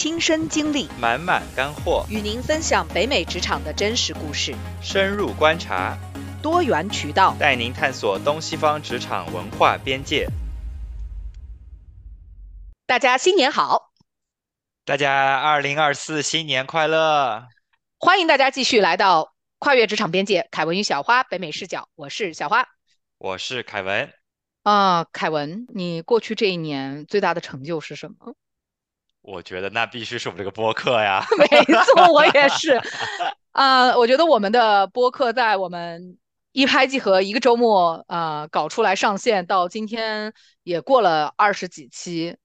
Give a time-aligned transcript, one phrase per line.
[0.00, 5.98] 亲身经历，满满干货，与您分享北美职场的真实故事，深入观察，
[6.40, 10.28] 多元渠道，带您探索东西方职场文化边界。
[12.86, 13.90] 大家新年好！
[14.84, 17.48] 大家二零二四新年快乐！
[17.98, 22.68] 欢迎大家继续来到跨越职场边界，凯文与小花北美视角，我是小花，
[23.18, 24.12] 我是凯文。
[24.62, 28.36] 啊，凯文，你过去这一年最大的成就是什么？
[29.30, 31.22] 我觉得那必须是我们这个播客呀。
[31.38, 31.46] 没
[31.84, 32.80] 错，我也是。
[33.52, 36.16] 啊， 我觉得我们的播客在我们
[36.52, 42.36] 一拍即合一个周末啊搞出来上线，到今天也过了二十几期，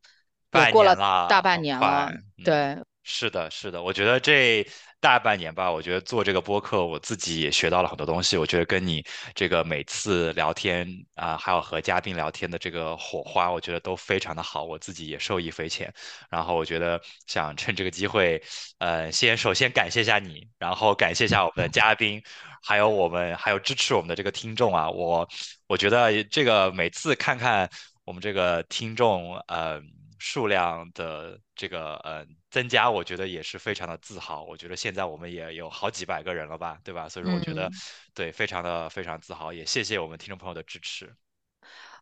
[0.52, 0.96] 也过了
[1.30, 2.12] 大半年了。
[2.44, 4.68] 对，是的，是的，我觉得这。
[5.04, 8.38] 大半年吧，我觉得做这个播客，我自己也学到了很多东西。
[8.38, 9.04] 我觉得跟你
[9.36, 15.94] 这个每次聊天啊，还有和嘉宾聊天的这个火花，我觉得都非常的好，我自己也受益匪浅。
[16.30, 18.42] 然后我觉得想趁这个机会，
[18.78, 22.24] 呃，先首先感谢一下你，然后感谢一下我们的嘉宾，
[22.62, 24.90] 还有我们还有支持我们的这个听众啊。
[24.90, 25.28] 我
[25.68, 27.70] 我觉得这个每次看看
[28.06, 29.82] 我们这个听众，呃。
[30.26, 34.46] 数量的这个呃增加，我觉得也是非常的自豪。
[34.46, 37.10] 我觉得现在我们也有好几百个人了吧，对吧？
[37.10, 37.70] 所以说我觉得
[38.14, 41.14] 对，非常的非常自豪，也谢谢我们听众朋友的支持。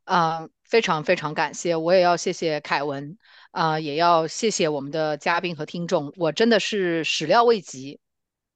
[0.04, 3.18] 啊，非常非常感谢，我也要谢谢凯文
[3.50, 6.14] 啊，也要谢谢我们的嘉宾和听众。
[6.16, 8.00] 我真的是始料未及，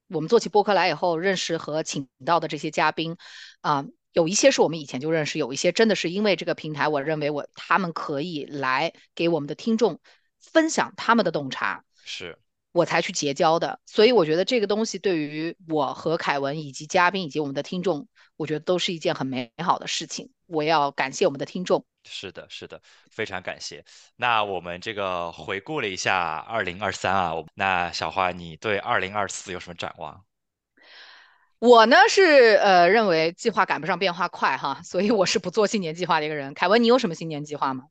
[0.09, 3.17] 我们做起播客来以后，认识和请到的这些嘉宾
[3.61, 3.83] 啊。
[4.15, 9.99] 有一些是我们以前就认识，有一些真的是因为这个平台，我认为我他们可以来给我们的听众
[10.39, 12.39] 分享他们的洞察，是
[12.71, 13.81] 我才去结交的。
[13.85, 18.07] 所以我觉得这个东西对于我和凯文以及嘉宾以及我们的听众，
[18.37, 20.31] 我觉得都是一件很美好的事情。
[20.45, 21.85] 我要感谢我们的听众。
[22.05, 23.83] 是的，是的，非常感谢。
[24.15, 30.24] 那我们这个回顾了一下二零二三啊，那小花，你对二零二四有什么展望？
[31.59, 36.53] 我呢是呃认为计划赶不上变化快哈，所以我是不做新年计划的一个人。
[36.53, 37.85] 凯文，你有什么新年计划吗？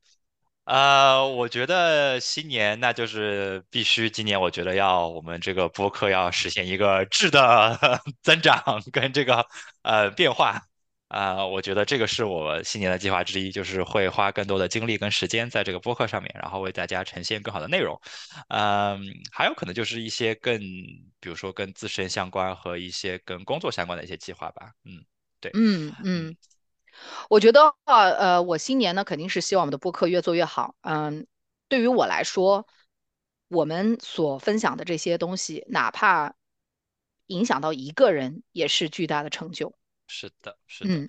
[0.65, 9.47] 呃，我觉得新年那就是必须今年，我觉得要我们这个播客要实现一个质的 增长跟这个
[9.83, 10.63] 呃变化。
[11.09, 18.01] 啊，我觉得这个是我新年的计划之一，就是会花更多的精力跟时间在这个播客上面，然后为大家呈现更好的内容。
[18.49, 19.01] 嗯，
[19.31, 20.59] 还有可能就是一些更，
[21.21, 24.73] 比如说跟自身相关和一些跟工作相关的一些计划吧。
[24.85, 25.05] 嗯，
[25.41, 26.37] 对，嗯嗯，
[27.29, 30.75] 我觉得呃，我新年呢肯定是希望我们的播客越做越好。
[30.81, 31.27] 嗯，
[31.69, 32.67] 对于我来说，
[33.49, 36.35] 我们所分享的这些东西，哪怕
[37.27, 39.77] 影响到一个人，也是巨大的成就。
[40.07, 41.09] 是的，是的，嗯，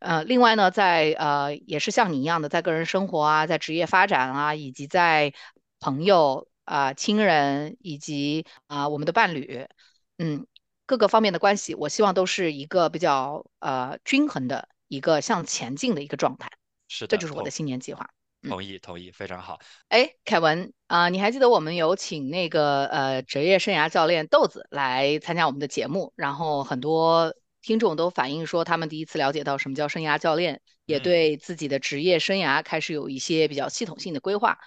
[0.00, 5.32] 呃，另外呢，在呃，也是像你一样的，在个人生活啊，在职业发展啊，以及在
[5.80, 9.66] 朋友啊、亲人以及啊我们的伴侣，
[10.18, 10.46] 嗯，
[10.84, 16.50] 各个方面的关系，我希望都是一个比较呃均衡的一个向前进的一个状态。
[16.86, 18.10] 是的，这就是我的新年计划。
[18.46, 19.58] 同意，同意，非常好。
[19.88, 27.34] 哎，凯文啊，你还记得我们有请那个呃职业生涯教练豆子来参加我们的节目，然后很多。
[27.60, 34.58] 听众都反映说，他们第一次了解到什么叫生涯教练，也对自己的职业生涯开始有一些比较系统性的规划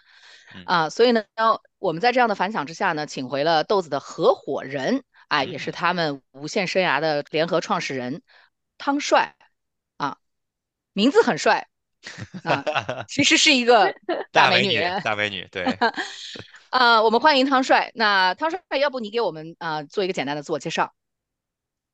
[0.65, 0.89] 啊。
[0.89, 1.23] 所以呢，
[1.79, 8.21] 我们在这样的反响之下呢，请回了豆子的合伙人啊，也是他们无限生涯的联合创始人
[8.77, 9.35] 汤帅
[9.97, 10.17] 啊，
[10.93, 11.67] 名字很帅
[12.43, 12.65] 啊，
[13.07, 13.95] 其实是一个
[14.33, 15.63] 大美女，大美女对
[16.69, 17.91] 啊，我们欢迎汤帅。
[17.95, 20.93] 那汤帅，要不你给我们啊做一个简单的自我介绍？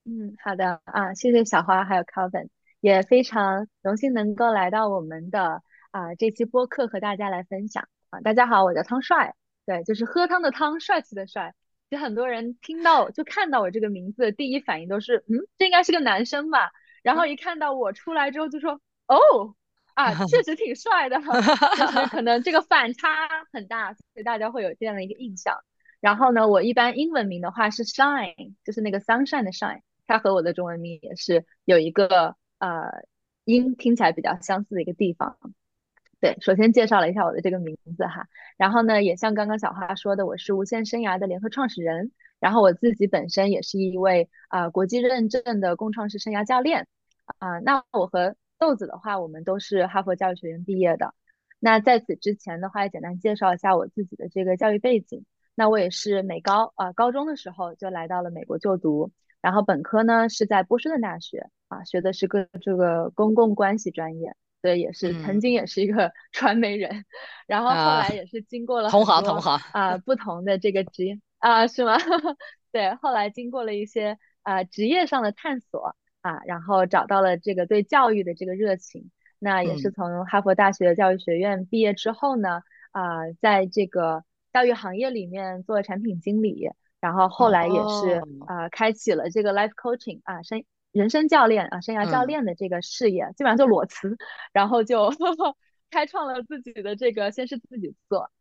[0.09, 2.47] 嗯，好的啊，谢谢小花还有 Calvin，
[2.79, 8.21] 也非常荣幸能够来到我们的啊这期播客和大家来分享啊。
[8.21, 9.35] 大家好，我叫汤帅，
[9.65, 11.53] 对，就是喝汤的汤，帅气的帅。
[11.89, 16.71] 其实很多人听到就看到我这个名字，第一反应都是嗯，这应该是个男生吧。
[17.03, 19.55] 然后一看到我出来之后就说哦
[19.93, 21.19] 啊，确实挺帅的，
[21.75, 25.57] 就是可能这个反差很大，所以大家会有这样的一个印象。
[25.99, 29.81] 然后呢，我一般英文名的话是 Shine，就是那个 sunshine 的 Shine。
[30.07, 33.03] 它和我的中文名也是有一个呃
[33.43, 35.37] 音听起来比较相似的一个地方。
[36.19, 38.27] 对，首先介绍了一下我的这个名字哈，
[38.57, 46.87] 然后呢，也像刚刚小花说的，我是无限生涯的联合创始人，然后我自己本身也是一位啊国际认证的共创式生涯教练
[47.37, 47.59] 啊。
[47.59, 51.13] 那我和豆子的话，我们都是哈佛教育学院毕业的。
[51.59, 55.23] 那在此之前的话，也简单介绍一下我自己的这个教育背景。
[55.53, 59.11] 那我也是美高啊，高中的时候就来到了美国就读。
[59.47, 64.35] 然后本科呢是在波士顿大学啊，学的是个这个公共关系专业。
[64.59, 67.05] 所以也是曾经也是一个 传媒人，
[67.45, 71.95] 然后后来也是经过了同行同行啊不同的这个职业啊是吗？
[72.73, 79.11] 对，后来经过了一些啊职业上的探索啊，然后找到了这个对教育的这个热情。
[79.39, 88.21] 那也是从哈佛大学教育学院毕业之后呢，啊，在这个教育行业里面做产品经理，然后后来也是。
[88.47, 94.17] 啊，开启了这个 life coaching 啊，生人生教练啊，生涯教练的这个事业，基本上就裸辞，
[94.53, 95.11] 然后就
[95.91, 98.31] 开创了自己的这个，先是自己做，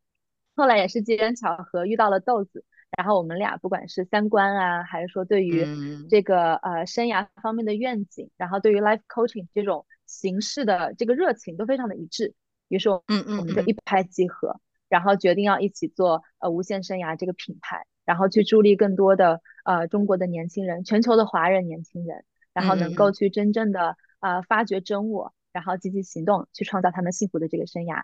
[0.55, 2.65] 后来也是机缘巧合遇到了豆子，
[2.97, 5.67] 然后我们俩不管是三观啊，还是说对于
[6.09, 9.85] 这个呃生涯方面的愿景，然后对于 life coaching 这种。
[10.09, 12.33] 形式的这个热情都非常的一致，
[12.69, 13.03] 于是，我
[13.45, 28.03] 们就一拍即合，然后决定要一起做呃无限生涯这个品牌，然后去助力更多的呃中国的年轻人，全球的华人年轻人，然后能够去真正的呃发掘真我，然后积极行动，去创造他们幸福的这个生涯。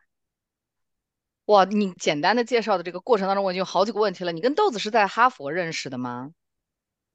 [1.46, 4.32] 哇，你简单的介绍的这个过程当中，我已经有好几个问题了。
[4.32, 6.31] 你跟豆子是在哈佛认识的吗？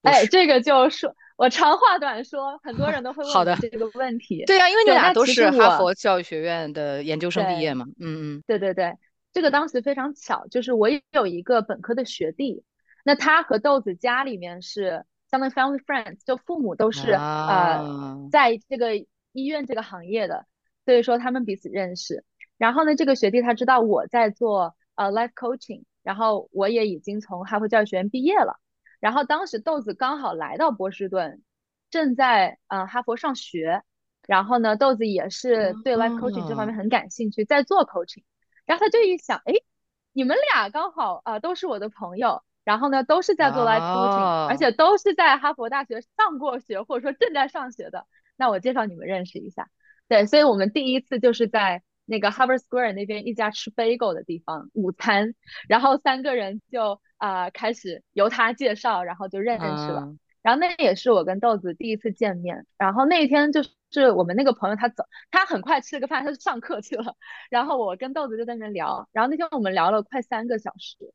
[0.03, 1.15] 哎，这个就说。
[1.37, 4.43] 我长话短说，很多人都会问这个问题。
[4.47, 7.85] 对呀，因为你俩都是哈佛教育学院的研究生毕业嘛。
[7.99, 8.91] 嗯嗯，对对对，
[9.37, 12.63] 这个当时非常巧，就是我也有一个本科的学弟，
[13.05, 18.95] 那他和豆子家里面是相当于 family friends，就父母都是呃在这个
[19.33, 20.47] 医院这个行业的，
[20.85, 22.25] 所以说他们彼此认识。
[22.57, 28.59] 然后呢，这个学弟他知道我在做呃 life coaching，然后我也已经从哈佛教育学院毕业了。
[28.99, 31.43] 然后当时豆子刚好来到波士顿，
[31.91, 33.83] 正在呃哈佛上学，
[34.25, 38.23] 然后呢豆子也是对 life coaching 这方面很感兴趣，在做 coaching，
[38.67, 39.53] 然后他就一想，哎，
[40.13, 48.05] 你们俩刚好啊都是我的朋友，然后呢都是在做 life coaching，而且都是在哈佛大学上过学或者说正在上学的，
[48.35, 49.67] 那我介绍你们认识一下，
[50.07, 51.81] 对，所以我们第一次就是在。
[52.09, 55.35] 那个 Harvard Square 那边一家吃 bagel 的地方午餐，
[55.67, 60.15] 然后三个人就啊开始由他介绍，然后就认识了。
[60.47, 62.65] 然后那也是我跟豆子第一次见面。
[62.77, 67.17] 然后那一天就是我们那个朋友他走，他很快吃了个饭，他就上课去了。
[67.49, 69.09] 然后我跟豆子就在那聊。
[69.11, 71.13] 然后那天我们聊了快三个小时，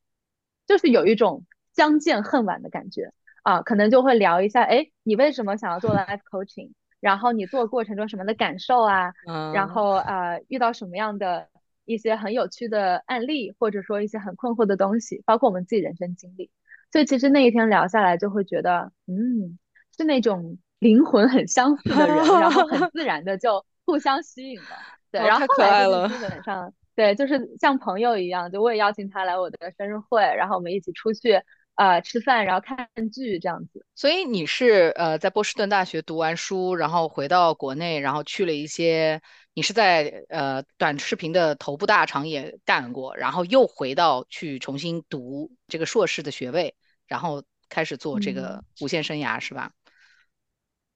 [0.67, 6.73] 就是有一种相见恨晚的感觉啊，可能就会聊一下，哎，你为什么想要做 life coaching？
[7.01, 9.15] 然后你做过程中什么的感受啊？
[9.27, 11.49] 嗯，然后呃遇到什么样的
[11.87, 16.51] 一些很有趣的案例，或者说一些很困惑的东西，包括我们自己人生经历。
[16.93, 19.59] 所以其实那一天聊下来，就会觉得，嗯，
[19.97, 24.67] 是那种灵魂很相似的人，然后很自然的就互相吸引了。
[25.11, 31.43] 对，然后后来就是基本上，对，就是像朋友一样，就我也邀请他来我的生日会，然后我们一起出去。
[31.75, 33.87] 呃，吃饭，然后看剧这样子。
[33.95, 39.23] 所以你是呃在波士顿大学读完书，然后回到国内，然后去了一些，
[39.55, 46.75] 你是在呃短视频的头部大厂也干过，然后又回到去重新读这个硕士的学位，
[47.07, 49.73] 然后开始做这个无限生涯是吧？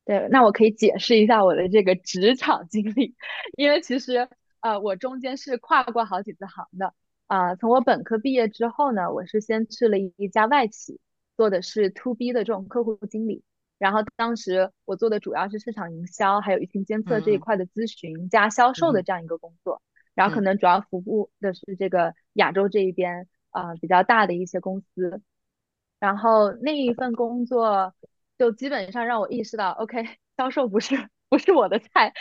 [0.04, 3.16] 对，那我可以解释一下我的这个职场经历，
[3.56, 4.28] 因为其实
[4.60, 6.94] 呃我中间是跨过好几次行的。
[7.26, 11.00] 啊，从我本科毕业之后呢，我是先去了一家外企，
[11.36, 13.42] 做的是 to B 的这种客户经理。
[13.78, 19.82] 然后当时我做的主要是市场营销，还有疫情监测这一块的咨询加销售的这样一个工作。
[20.14, 25.20] 然后可能主要服务的是这个亚洲这一边啊比较大的一些公司。
[25.98, 27.94] 然后那一份工作
[28.38, 30.04] 就基本上让我意识到，OK，
[30.36, 31.08] 销售不是。
[31.28, 32.12] 不是我的菜，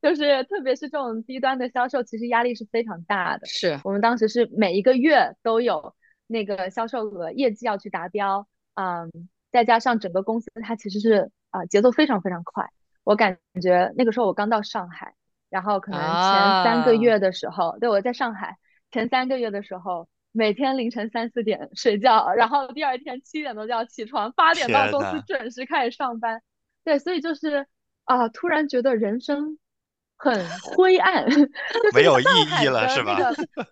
[0.00, 3.46] 就是特别是这种低端的销售，其实压力是非常大的。
[3.46, 5.94] 是我们当时是每一个月都有
[6.26, 9.10] 那个销售额业绩要去达标，嗯，
[9.52, 12.70] 再加上整个公司它其实是啊节奏非常非常快。
[13.04, 15.14] 我感觉那个时候我刚到上海，
[15.50, 18.56] 然后可能前三个月的时候，对我在上海
[18.90, 26.42] 前三个月的时候，每天凌晨三四点睡觉，然后第二天七点多就要起床，八点到公司准时开始上班。
[26.84, 27.66] 对，所以就是。
[28.06, 28.28] 啊！
[28.28, 29.58] 突然觉得人生
[30.18, 31.24] 很灰暗，
[31.94, 32.24] 没有意
[32.60, 33.16] 义了，是吧？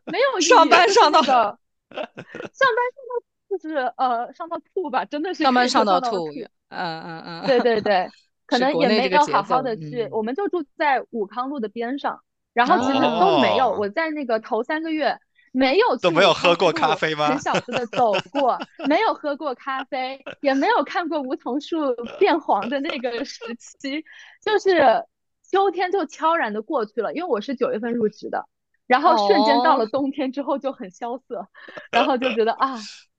[0.07, 0.49] 没有意义。
[0.49, 1.53] 上班上到 上班
[1.93, 6.31] 上到就是呃上到吐吧，真的是上班上到吐。
[6.71, 7.47] 嗯嗯嗯。
[7.47, 8.09] 对对对，
[8.47, 10.09] 可能也没有好好的去。
[10.11, 12.23] 我们就住在武康路的边上，
[12.55, 13.69] 然后其实都没有。
[13.69, 15.19] 我在那个头三个月。
[15.53, 17.29] 没有都没有喝过咖啡吗？
[17.29, 24.03] 很小子的走过，没有喝过咖啡，也没有看过梧桐树变黄的那个时期，
[24.43, 25.05] 就是
[25.51, 27.13] 秋天就悄然的过去了。
[27.13, 28.49] 因为我是九月份入职的，
[28.87, 31.47] 然后瞬间到了冬天之后就很萧瑟，
[31.91, 32.79] 然后就觉得 啊，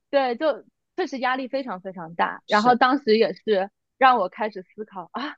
[0.09, 0.65] 对，就
[0.97, 2.41] 确实压力非常非常大。
[2.47, 5.35] 然后当时也是让我开始思考啊，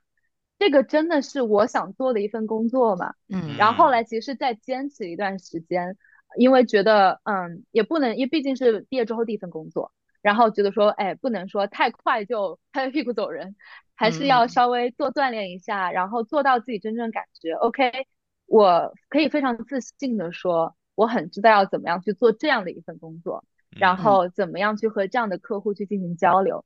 [0.58, 3.12] 这个真的是我想做的一份工作嘛？
[3.28, 5.98] 嗯然后后来其实再坚持一段时间，
[6.36, 13.56] 因为觉得嗯也不能，因为毕竟是毕业之后第一份工作，然后觉得说哎不能说太快就拍拍屁股走人，
[13.94, 14.48] 还是要嗯。
[14.48, 17.52] 稍微多锻炼一下，然后做到自己真正感觉。
[17.52, 18.06] OK，
[18.46, 23.96] 我可以非常自信的说，我很知道要怎么样去做这样的一份工作，然嗯。
[23.96, 26.64] 后怎么样去和这样的客户去进行交流。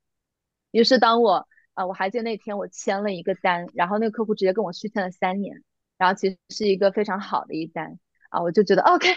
[0.71, 5.63] 于是当我呃，我还记得那天我签了一个单，然后那个客户直接跟我续签了三年，
[5.97, 7.97] 然后其实是一个非常好的一单。
[8.29, 9.07] 啊，我就觉得 OK，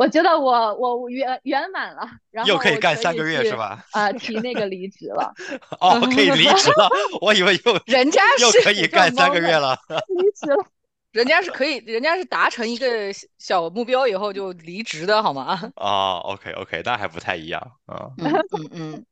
[0.00, 3.84] 我觉得我我圆圆满了，然后又可以干三个月是吧？
[3.92, 5.30] 啊、提那个离职了，
[5.78, 6.88] 哦，可以离职了，
[7.20, 9.78] 我以为又 人家是又可以干三个月了。
[10.16, 10.64] 离职了。
[11.12, 15.70] 人家是可以，人家是达成一个小小目标以后就离职的好吗？
[15.74, 19.06] 啊，OK OK，那还不太一样，啊嗯嗯嗯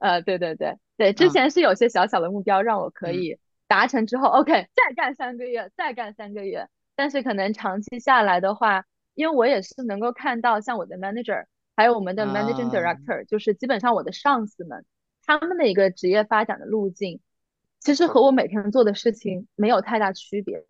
[0.00, 6.68] 呃，对对对对，之嗯前是有些小小的目标让我可嗯以达成之后，OK，再干三个月，再干三个月。
[6.96, 8.84] 但是可能长期下来的话，
[9.16, 14.84] 因为我也是能够看到，像我的 manager，还有我们的 managing 啊 director，就是基本上我的上司们，
[15.24, 17.20] 他们的一个职业发展的路径，
[17.80, 20.64] 其实和我每天做的事情没有太大区别。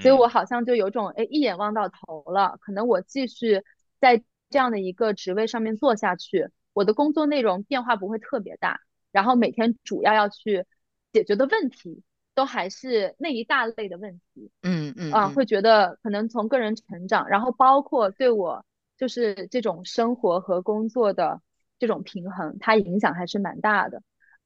[0.00, 3.62] 所以我嗯好像就有种哎一眼望到头了，可能我继续
[4.00, 8.80] 在这样的一个职位上面做下去，我的工作内容变化不会特别大，
[9.12, 10.64] 然后每天主要要去
[11.12, 12.02] 解决的问题
[12.34, 18.64] 都还是那一大类的问题啊，嗯嗯啊会觉得可能从个人成长，然后包括对我
[18.96, 21.40] 就是这种生活和工作的
[21.78, 24.02] 这种平衡，它影响还是蛮大的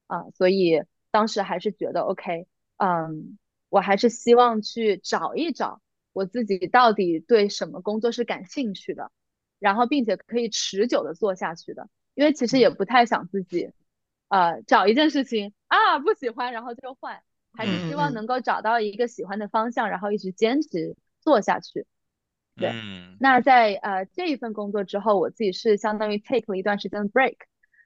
[0.07, 3.39] 啊，所以当时还是觉得 OK，嗯。
[3.71, 5.83] 我还是希望去找一找
[6.15, 9.13] 我自己到底对什么工作是感兴趣的，
[9.59, 11.87] 然后并且可以持久的做下去的。
[12.15, 13.71] 因为其实也不太想自己，
[14.29, 17.21] 呃，找一件事情啊不喜欢然后就换，
[17.59, 21.87] 还是希望能够找到一个喜欢的方向，然后一直坚持做下去。
[22.57, 27.37] 对嗯那在呃这一份工作之后，我自己是相当于 take 了一段时间的 break，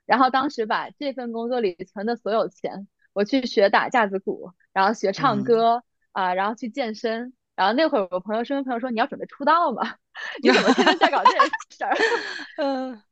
[0.05, 7.33] 然后当时把这份工作里存的所有钱，我去学打架子鼓，然后学唱嗯歌啊、然后去健身。
[7.55, 9.97] 然后那会儿我朋友身边朋友说你要准备出道吗？
[10.43, 11.38] 你怎么天天在搞这些
[11.71, 11.95] 事儿？
[12.57, 13.02] 嗯，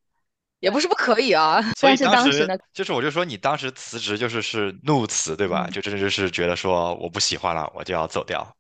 [0.61, 1.61] 也不是不可以啊。
[1.73, 5.67] 所以当时呢就是我就说你当时辞职就是是怒辞对吧？
[5.69, 8.57] 嗯就真的就是觉得说我不喜欢了，我就要走掉。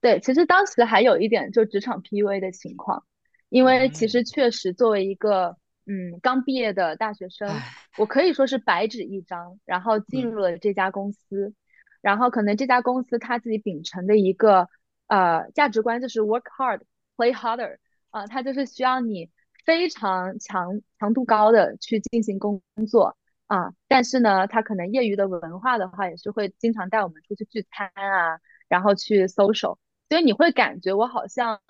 [0.00, 3.04] 对，其实当时还有一点就职场 PUA 的情况，
[3.48, 7.48] 因为其嗯实确实作为一个嗯刚毕业的大学生，
[7.96, 11.52] 我可以说是白纸一张，然后进嗯入了这家公司，
[12.00, 14.68] 然后可能这家公司他自己秉承的一个
[15.08, 16.82] 呃价值观就是 work hard,
[17.16, 17.78] play harder，
[18.10, 19.30] 啊、它就是需要你
[19.68, 29.76] 非常强强度高的去进行工作啊，但是呢，他可能业余的文化的话，也是会经常带我们出去聚餐啊，然后去 social。
[30.08, 31.60] 所以你会感觉我好像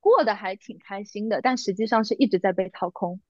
[0.00, 3.22] 过得还挺开心的，但实际上是一直在被掏空。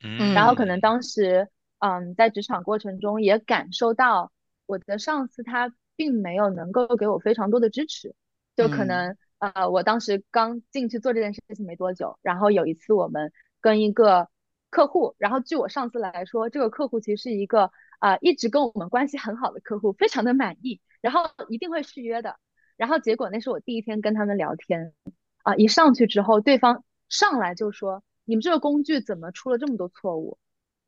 [0.00, 1.48] 嗯，然后可能当时，
[1.80, 4.30] 嗯，在职场过程中也感受到
[4.66, 8.14] 我的上司他并没有能够给我非常多的支持，
[8.54, 14.28] 就可嗯能呃，我当时刚进去做这件事情没多久，然后有一次我们跟一个
[14.70, 22.36] 客户，然后据我上司来说，这个客户其实是一个啊、一直跟我们关系很好的客户，非常的满意，然后一定会续约的。
[22.76, 24.94] 然后结果那是我第一天跟他们聊天，
[25.42, 30.38] 啊，一上去之后，对方上来就说：“你们这个工具怎么出了这么多错误？”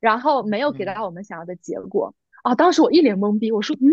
[0.00, 2.14] 然后没有给到我们想要的结果。
[2.42, 3.88] 啊，当时我一脸懵逼，我说：“嗯，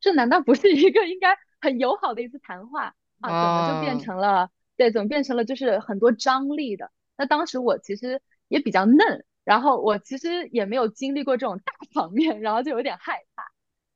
[0.00, 2.94] 这难道不是一个应该很友好的一次谈话
[3.30, 3.68] 啊？
[3.68, 13.44] 怎么就变哦成了对，怎么变成了就是很多张力的？”那当时我其实也比较嫩，然后我其实也没有经历过这种大 场面，然后就有点害怕。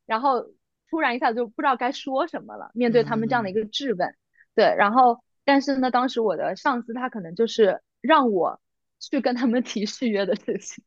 [0.06, 0.47] 然后
[0.88, 4.14] 突然一下就不知道该说什么了，面对他们这样的一个质问，
[4.54, 8.61] 对，然后但是呢，当时我的上司他可能就是让我
[9.00, 10.85] 去跟他们提续约的事情，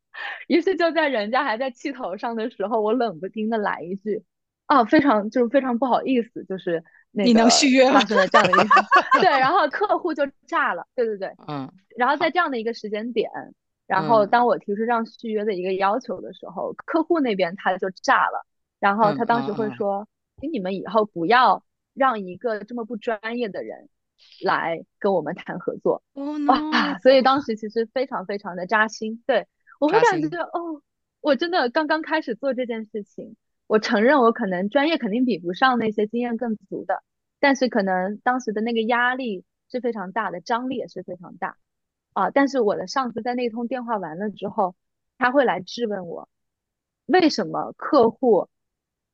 [0.48, 4.24] 于是就在人家还在气头上的时候，我冷不丁的来一句，
[4.67, 8.75] 啊，非常就是非常不好意思，就是那你能续约了发生了这样的一个，
[9.19, 11.71] 对，然后客户就炸了，对对对，嗯。
[11.97, 13.29] 然后在这样的一个时间点，
[13.87, 14.29] 然后嗯。
[14.29, 18.45] 当我提出这样续约的一个要求的时候，客户那边他就炸了，
[18.79, 19.69] 然后他当时会嗯。
[19.69, 20.07] 嗯嗯说，
[20.39, 21.63] 请你们以后不要
[21.93, 23.89] 让一个这么不专业的人
[24.43, 26.03] 来跟我们谈合作。
[26.13, 29.47] ，Oh 哇 所以当时其实非常非常的扎心，对，
[29.79, 30.29] 我会感心。
[30.29, 30.81] 觉哦，
[31.21, 33.35] 我真的刚刚开始做这件事情，
[33.69, 37.03] 我承认我可能专业肯定比不上那些经验更足的，
[37.39, 41.55] 但是可能当时的那个压力是非常大的，张力也是非常大
[42.13, 42.31] 啊。
[42.31, 44.75] 但是我的上司在那通电话完了之后，
[45.19, 46.27] 他会来质问我，
[47.05, 48.49] 为什么客户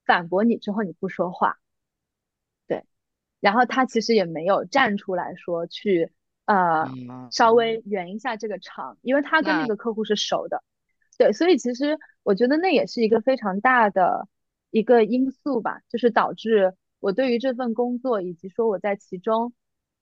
[0.06, 1.58] 反驳你之后你不说话？
[2.66, 2.86] 对
[3.42, 6.14] 然后他其实也没有站出来说去
[6.46, 10.64] 呃嗯稍微圆一下这个场，因为他跟那那个客户是熟的，
[11.18, 14.30] 对，所以其实我觉得那也是一个非常大的
[14.76, 19.54] 一个因素吧，就是导致我对于这份工作以及说我在其中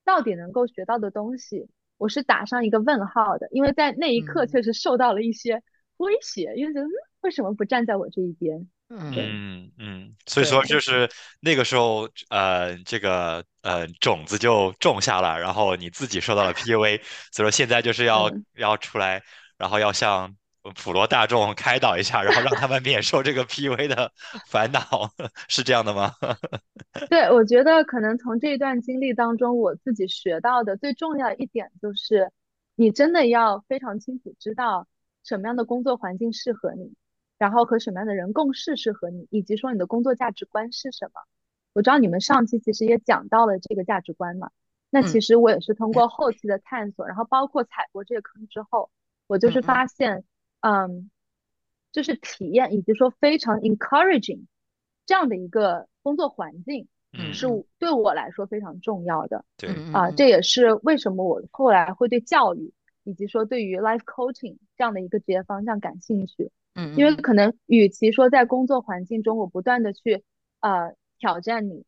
[0.04, 5.62] 到底能够学到的东西，我是打上一个问号的，因为在那一刻嗯确实受到了一些
[5.98, 6.90] 威胁，因为觉得嗯
[7.22, 8.68] 为什么不站在我这一边？
[9.14, 11.08] 对，嗯嗯，所以说就是
[11.40, 17.00] 那个时候，呃，这个呃种子就种下了，然后你自己受到了 PUA，
[17.32, 18.44] 所以说现在就是要嗯。
[18.58, 19.22] 要出来，
[19.56, 20.36] 然后要向
[20.72, 24.12] 普罗大众开导一下，然后让他们免受这个 PUA 的
[24.48, 24.82] 烦恼，
[25.48, 26.14] 是这样的吗？
[27.10, 32.32] 对，我觉得可能从这一段经历当中，我自己学到的最重要一点就是，
[32.76, 34.88] 你真的要非常清楚知道
[35.24, 36.94] 什么样的工作环境适合你，
[37.38, 41.22] 然后和什么样的人共事适合你，以及说你的工作价值观是什么。
[41.74, 44.52] 我知道你们上期其实也讲到了这个价值观嘛，
[44.90, 48.92] 那嗯其实我也是通过后期的探索，然后包括踩过这个坑之后，
[49.28, 50.24] 我就是发现，
[50.64, 51.12] 嗯，
[51.92, 54.46] 就是体验以及说非常 encouraging
[55.06, 56.88] 这样的一个工作环境。
[57.16, 70.24] 是嗯是，对我来说非常重要的对，啊，这也是为什么我后来会对教育以及说对于 life coaching 这样的一个职业方向感兴趣，嗯嗯因为可能与其说在工作环境中我不断的去
[70.62, 71.86] 呃挑战你，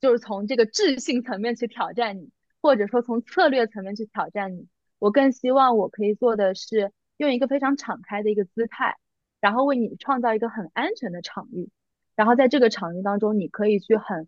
[0.00, 2.30] 就是从这个智性层面去挑战你，
[2.62, 4.68] 或者说从策略层面去挑战你，
[5.00, 8.96] 我更希望我可以做的是用一个非常敞开的一个姿态，
[9.40, 11.68] 然后为你创造一个很安全的场域，
[12.16, 14.26] 然后在这个场域当中，你可以去很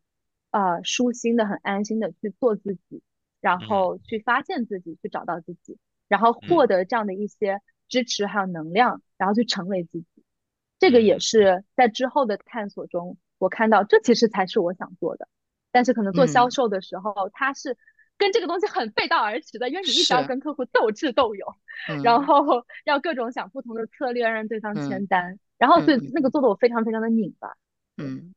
[0.50, 3.02] 呃舒心的、很安心的去做自己，
[3.40, 3.66] 然嗯。
[3.66, 5.78] 后去发现自己，去找到自己，
[6.08, 6.48] 然后嗯。
[6.48, 10.06] 获得这样的一些支持还有能量，然后去成为自己。
[10.78, 11.20] 这个也嗯。
[11.20, 15.28] 是在之后的探索中，我看到这其实才是我想做的。
[15.72, 17.76] 但是可能做销嗯，售的时候，它是
[18.20, 21.56] 跟这个东西很背道而驰的，因为你一直要，跟客户斗智斗勇，
[22.04, 26.10] 然嗯后要各种想不同的策略让对方签嗯单，然后所以嗯。
[26.14, 27.56] 那个做的我非常非常的拧巴。
[27.96, 28.34] 嗯。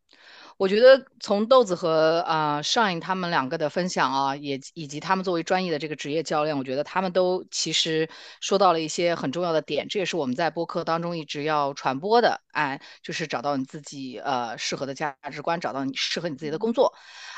[0.57, 8.07] 我觉得从豆子和啊、尚颖他们两个的分享啊，也以及他们作为专业的这个职业教练，我觉得他们都其实
[8.39, 16.93] 说到了一些很重要的点，这也是我们在播客当中一直要传播的，哎，就是找到你自己呃适合的价值观，找到你适合你自己的工作。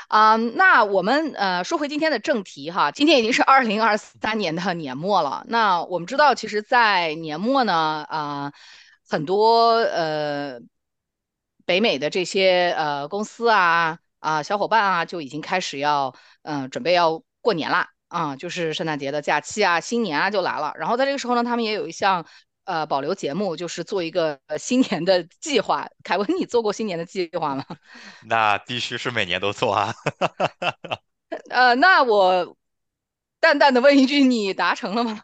[0.08, 5.44] 啊、那我们呃说回今天的正题哈，今天已经是二零二三年的年末了。
[5.48, 8.52] 那我们知道，其实，在年末呢，啊、
[9.08, 10.60] 很多呃
[11.66, 20.72] 北美的这些呃公司啊啊、小伙伴啊，就已经开始要嗯、呃准备要过年啦啊、就是圣诞节的假期啊，新年啊就来了。
[20.76, 22.24] 然后在这个时候呢，他们也有一项
[22.64, 25.88] 呃保留节目，就是做一个呃新年的计划。
[26.04, 27.64] 凯文，你做过新年的计划吗？
[28.26, 29.92] 那必须是每年都做啊。
[31.50, 32.56] 呃，那我
[33.40, 35.20] 淡淡的问一句，你达成了吗？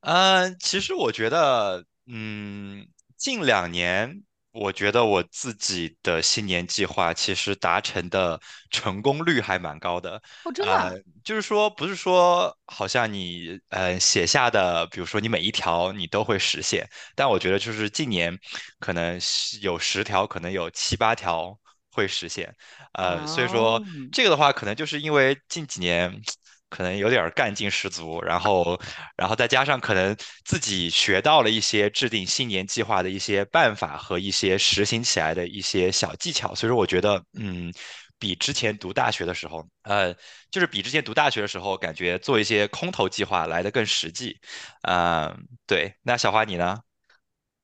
[0.00, 2.86] 嗯，其实我觉得，嗯，
[3.16, 4.22] 近两年，
[4.54, 8.40] 我觉得我自己的新年计划其实达成的
[8.70, 10.22] 成功率还蛮高的。
[10.44, 10.84] 哦，真的啊？
[10.84, 18.38] 呃，就是说，不是说好像你呃写下的，比如说你每一条你都会实现，但我觉得就是近年
[18.78, 21.58] 可能是有十条，可能有七八条
[21.90, 22.54] 会实现。
[22.92, 26.22] 呃，所以说哦，这个的话，可能就是因为近几年。
[26.68, 28.80] 可能有点儿干劲十足，然后，
[29.16, 37.72] 然后再加上可能自己学到了一些制定新年计划的一些办法和一些实行起来的一些小技巧，所以说我觉得，嗯，
[38.18, 40.12] 比之前读大学的时候，呃，
[40.50, 44.38] 就是比之前读大学的时候，感觉做一些空头计划来的更实际。
[44.82, 45.94] 嗯，对。
[46.02, 46.78] 那小花你呢？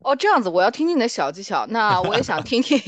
[0.01, 1.67] 哦，这样子，我要听听你的小技巧。
[1.67, 2.79] 那我也想 听听，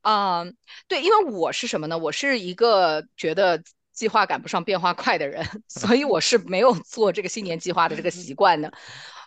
[0.00, 0.44] 啊、
[0.88, 1.98] 对，因为我是什么呢？
[1.98, 3.62] 我是一个觉得
[3.94, 8.72] 计划赶不上变化快的人， 所以我是没有做这个新年计划的这个习惯的。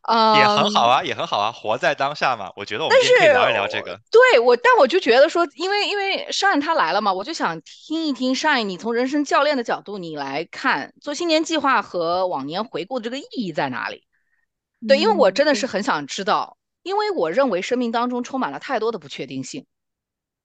[0.03, 2.49] 啊 也很好嗯，啊，也很好啊，活在当下嘛。
[2.55, 3.99] 我觉得我们但今天可以聊一聊这个。
[4.09, 14.05] 对我，但我就觉得说，因为因为 Shine 他来了嘛，我就想听一听 Shine，你从人生教练的角度你来看，做新年计划和往年回顾的这个意义在哪里？
[14.87, 19.65] 对，因为我真的是很想知道，因为我认为生命当中充满了太多的不确定性，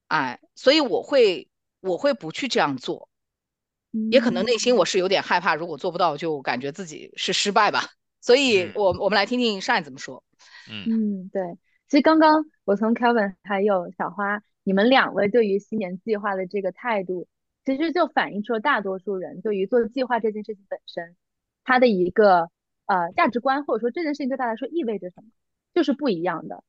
[0.08, 1.48] 哎，所以我会
[1.80, 3.08] 我会不去这样做，
[4.10, 4.86] 也可能内心我嗯。
[4.86, 7.80] 是有点害怕，如果做不到，就感觉自己是失败吧。
[8.20, 10.22] 所以嗯我我们来听听 Shine 怎么说。
[10.70, 10.84] 嗯
[11.24, 11.42] 嗯，对，
[11.88, 17.26] 其实刚刚我从 Kevin 还有小花，你们两位对于新年计划的这个态度，
[17.64, 21.16] 其实就反映出了大多数人对于做计划这件事情本身，
[21.64, 22.48] 他的一个
[22.86, 25.28] 呃价值观，或者说这件事情对他来说意味着什么，
[25.74, 26.62] 就是不一样的。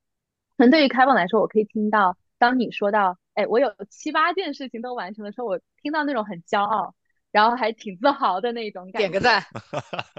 [0.57, 6.95] 可能对于 Kevin 来说，我可以听到，当你说到，哎，我有七八件事情都完成的时候，我听到那种很骄傲，
[7.33, 8.99] 然后还挺自豪的那种感觉。
[8.99, 9.43] 点个赞。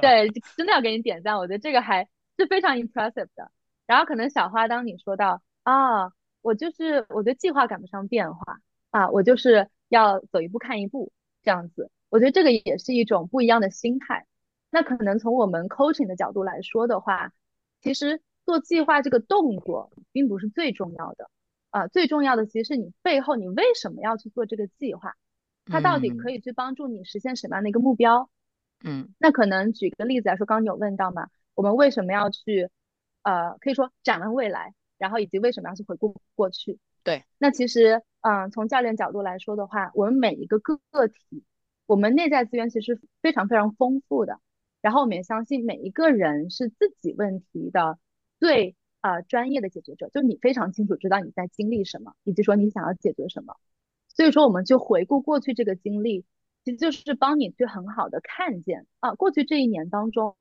[0.03, 3.50] 对，真的要给你点赞，我觉得这个还是非常 impressive 的。
[3.87, 8.59] 然后可能小花，当你说到啊，我就是我觉得计划赶不上变化
[8.90, 11.90] 啊，我就是要走一步看一步这样子。
[12.11, 14.27] 我觉得这个也是一种不一样的心态。
[14.70, 17.33] 那可能从我们 coaching 的角度来说的话，
[17.81, 21.31] 其实做计划这个动作并不是最重要的
[21.70, 25.14] 啊，最重要的其实是你背后你为什么要去做这个计划，
[25.66, 28.31] 它到底可以去帮助你实现什么样的一个目标？
[28.85, 32.68] 嗯，那可能举个例子来说，刚刚有问到嘛，我们为什么要去
[33.22, 36.79] 呃，可以说展望未来，然后以及为什么要去回顾过去？
[37.03, 41.44] 对，那其实嗯，从教练角度来说的话，我们每一个个体，
[41.87, 44.40] 我们内在资源其实非常非常丰富的。
[44.83, 47.98] 然后我们也相信每一个人是自己问题的
[48.38, 53.57] 最呃专业的解决者，就你非常清楚知道你在经历什么，以及说你想要解决什么。
[54.14, 56.24] 所以说我们就回顾过去这个经历，
[56.64, 60.35] 其实就是帮你去很好的看见啊，过去这一年当中，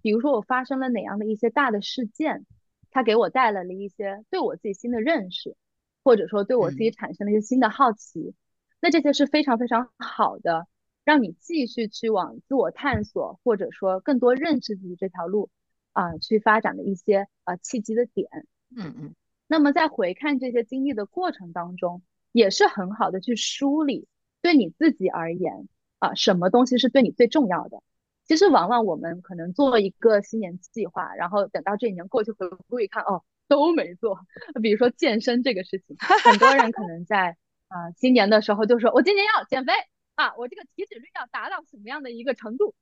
[0.00, 2.46] 比如说我发生了哪样的一些大的事件，
[2.90, 5.56] 它给我带来了一些对我自己新的认识，
[6.02, 8.34] 或者说对我自己产生了一些新的好奇，
[8.80, 10.66] 那这些是非常非常好的。
[11.04, 15.50] 让你继续去往自我探索，或者说更多认识自己这条路
[15.92, 18.28] 啊，去发展的一些啊契机的点。
[18.76, 19.14] 嗯嗯。
[19.46, 22.02] 那么在回看这些经历的过程当中，
[22.36, 24.06] 也是很好的去梳理，
[24.42, 25.68] 对你自己而言
[25.98, 27.82] 啊，什么东西是对你最重要的。
[28.26, 34.20] 其实往往我们可能做一个新年计划，然后等到这一年过去回顾一看，哦，都没做。
[34.62, 39.72] 比如说健身这个事情，很多人可能在啊新年的时候就说，我今年要减肥。
[40.16, 42.74] 啊，我这个体脂率要达到什么样的一个程度？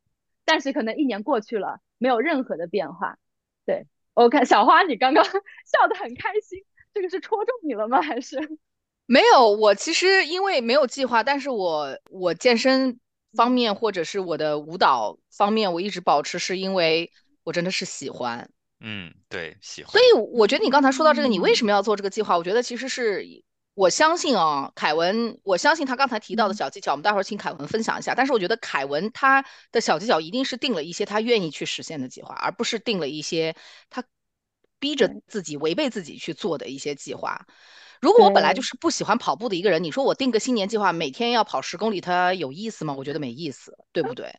[0.44, 3.18] 但是可能一年过去了，没有任何的变化。
[3.66, 5.24] 对我看小花，你刚刚
[5.66, 8.02] 笑得很开心，这个是戳中你了吗？
[8.02, 8.38] 还是
[9.06, 9.50] 没有？
[9.50, 12.98] 我其实因为没有计划，但是我我健身
[13.34, 17.10] 方面或者是我的舞蹈方面，我一直保持，是因为
[17.42, 18.48] 我真的是喜欢。
[18.80, 19.92] 嗯，对，喜欢。
[19.92, 22.36] 所以我觉得你刚才说到这个，你为什么要做这个计划？
[22.36, 23.26] 我觉得其实是。
[23.76, 28.14] 我相信啊，凯文，我相信他刚才提到的小技巧，我们待会儿请凯文分享一下。
[28.14, 33.56] 但是我觉得凯文他的小技巧一定是定了一些他愿意去实现的计划，而不是定了一些
[33.90, 34.04] 他
[34.78, 37.48] 逼着自己违背自己去做的一些计划。
[38.04, 42.92] 如果我本来就是不喜欢跑步的一个人，你说我定个新年计划，每天要跑十公里，它有意思吗？
[42.92, 44.30] 我觉得没意思，对不对？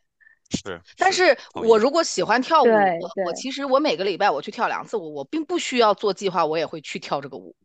[0.50, 0.80] 是。
[0.96, 7.56] 但是我如果喜欢跳舞，我我其实我每个礼拜我去跳两次舞，我并不需要做计划，我也会去跳这个舞。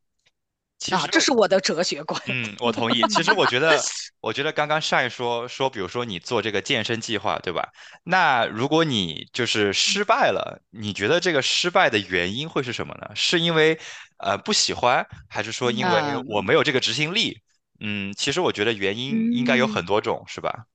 [0.92, 2.20] 啊，这是我的哲学观。
[2.26, 3.04] 嗯，我同意。
[3.04, 3.80] 其实我觉得，
[4.20, 7.70] 我觉得刚刚上一说说，比如说你做这个健身计划，对吧？
[8.04, 13.12] 那如果你就是失败了，你觉得这个失败的原因会是什么呢？
[13.14, 13.80] 是因为
[14.22, 15.92] 呃不喜欢，还是说因为
[16.28, 17.40] 我没有这个执行力？
[17.80, 20.68] 嗯，其实我觉得原因应该有很多种，是吧？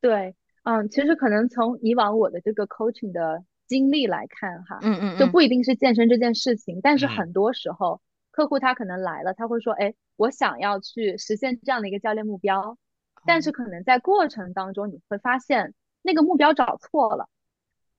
[0.00, 8.00] 对，嗯，其实可能从以往我的这个 coaching 的经历来看，哈，嗯嗯，就不一定是健身这件事情，但是很多时候。
[8.36, 12.76] 客户他可能来了，他会说：“哎，我想要去实现这样的一个教练目标，
[13.24, 17.28] 但是可能在过程当中你会发现那个目标找错了，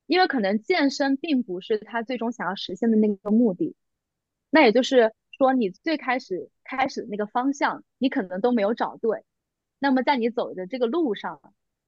[0.08, 3.78] 因为可能健身并不是他最终想要实现的那个目的。
[4.56, 9.26] 那也就是说，你最开始开始那个方向你可能都没有找对，
[9.80, 11.42] 那么在你走的这个路上，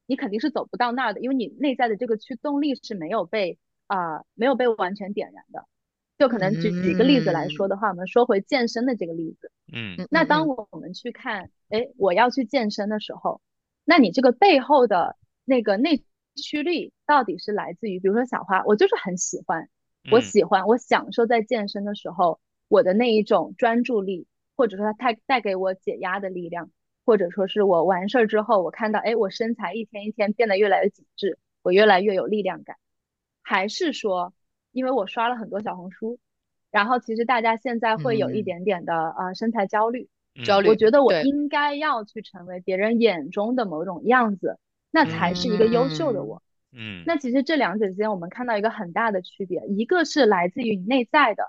[0.06, 5.66] 你肯定是走不到那儿的，因为你内在的这个驱动力是没有被啊没有被完全点燃的。”
[6.20, 13.40] 就可能举举一个例子来说的话，我们说回健身的这个例子，嗯，那当我们去看，哎，我要去健身的时候，
[13.86, 16.04] 那你这个背后的那个内
[16.36, 19.70] 驱力到底是来自于，比如说小花，我就是很喜欢，
[20.12, 26.70] 我喜欢，我享受在健身的时候我的那一种专注力，或者说它带带给我解压的力量，
[27.06, 32.76] 或者说是我完事儿之后，我看到，哎，我身材一天一天变得越来越紧致，我越来越有力量感，
[33.42, 34.34] 还是说？
[34.74, 36.20] 因为我刷了很多小红书，
[36.70, 40.08] 然后其实大家现在会有一点点的呃身材焦虑，
[40.46, 40.70] 焦虑。
[40.70, 44.60] 我觉得我应该要去成为别人眼中的某种样子，
[44.92, 46.44] 那才是一个优秀的我。
[46.72, 47.02] 嗯。
[47.08, 51.44] 那其实这两者之间，我们看到一个很大的区别，一个是来自于你内在的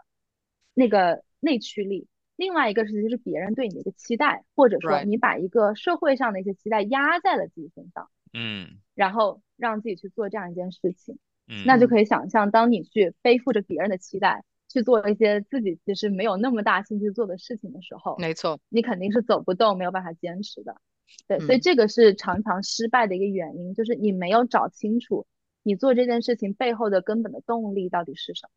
[0.79, 8.09] 那个内驱力，另外一个是其实别人对你的一个期待，或者说你把一个社会上的一些期待压在了自己身上。
[8.33, 8.79] 嗯。
[8.95, 11.19] 然后让自己去做这样一件事情。
[11.65, 20.77] 那就可以想象，当你去背负着别人的期待去做一些自己其实没有那么大兴趣做的事情的时候，没错，你肯定是走不动，没有办法坚持的。
[21.27, 25.27] 对，所以这个是常常失败的一个原因，就是你没有找清楚
[25.63, 28.51] 你做这件事情背后的根本的动力到底是什么。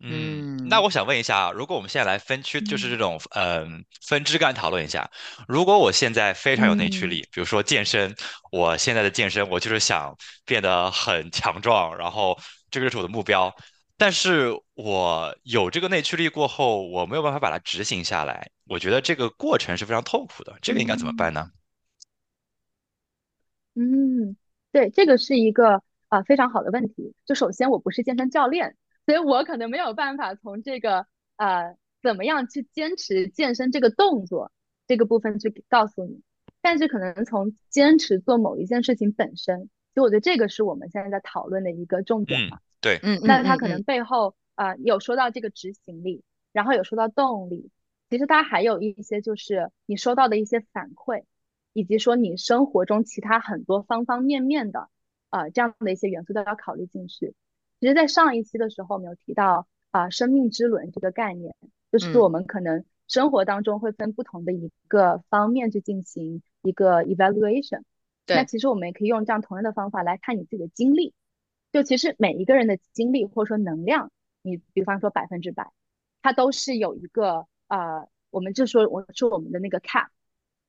[0.00, 2.98] 嗯，那我想问一下啊，如果我们现在来分区，就是这嗯。
[2.98, 5.10] 种嗯分枝干讨论一下，
[5.48, 7.10] 如果我现在非常有内驱嗯。
[7.10, 8.14] 力，比如说健身，
[8.52, 12.38] 我现在的健身我就是想变得很强壮，然后
[12.70, 13.52] 这个就是我的目标，
[13.96, 21.50] 但是我有这个内驱力过后，我没有办法把它执行下来，我觉得这个过程是非常痛苦的，这个应该怎么嗯办呢？
[23.74, 24.36] 嗯，
[24.72, 27.14] 对，这个是一个啊、非常好的问题。
[27.26, 28.76] 就首先我不是健身教练，
[29.08, 34.52] 所以我可能没有办法从这个呃怎么样去坚持健身这个动作
[34.86, 36.20] 这个部分去告诉你，
[36.60, 42.58] 但是可能从坚持做某一件事情本身，所以我觉得这个是我们现在在讨论的一个重点嗯，嘛。
[42.82, 47.70] 对，嗯那它可能背后啊、呃有说到这个执行力，然后有说到动力，
[48.10, 51.24] 其实它还有一些就是你收到的一些反馈。
[51.74, 54.88] 以及说你生活中其他很多方方面面的，
[55.30, 57.34] 呃，这样的一些元素都要考虑进去。
[57.80, 61.54] 其实，在上一期的时候，我们有提到啊、呃生命之轮这个概念，
[61.92, 67.82] 就是我嗯，们可能生活当中会分不同的一个方面去进行一个 evaluation。
[68.26, 71.14] 对那，其实我们也可以用这样同样的方法来看你自己的经历。
[71.72, 74.10] 就其实每一个人的经历或者说能量，
[74.42, 75.70] 你比方说百分之百，
[76.20, 80.08] 它都是有一个呃，我们就说我说我们的那个 cap。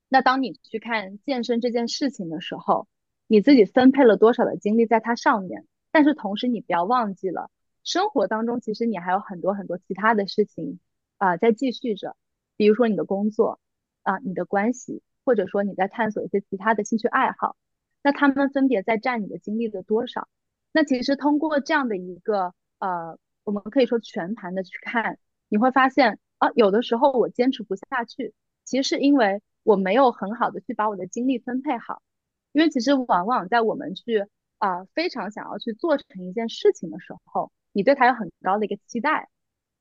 [0.10, 2.88] 那当你去看健身这件事情的时候，
[3.28, 5.66] 你自己分配了多少的精力在它上面？
[5.92, 7.50] 但是同时你不要忘记了，
[7.84, 10.80] 生活当中其实你还有很多很多其他的事情
[11.18, 12.16] 啊、在继续着，
[12.58, 13.60] 比如说你的工作
[14.04, 17.56] 啊、你的关系，或者说你在探索一些其他的兴趣爱好，
[18.02, 20.28] 那他们分别在占你的精力的多少？
[20.72, 28.34] 那其实通过这样的一个呃，我们可以说全盘的去看，你会发现啊，有的时候我坚持不下去。
[28.66, 32.04] 其实是因为我没有很好的去把我的精力分配好，
[32.52, 34.28] 因为其实往往在我们去
[34.60, 39.28] 啊、呃非常想要去做成一件事情的时候，你对它有很高的一个期待，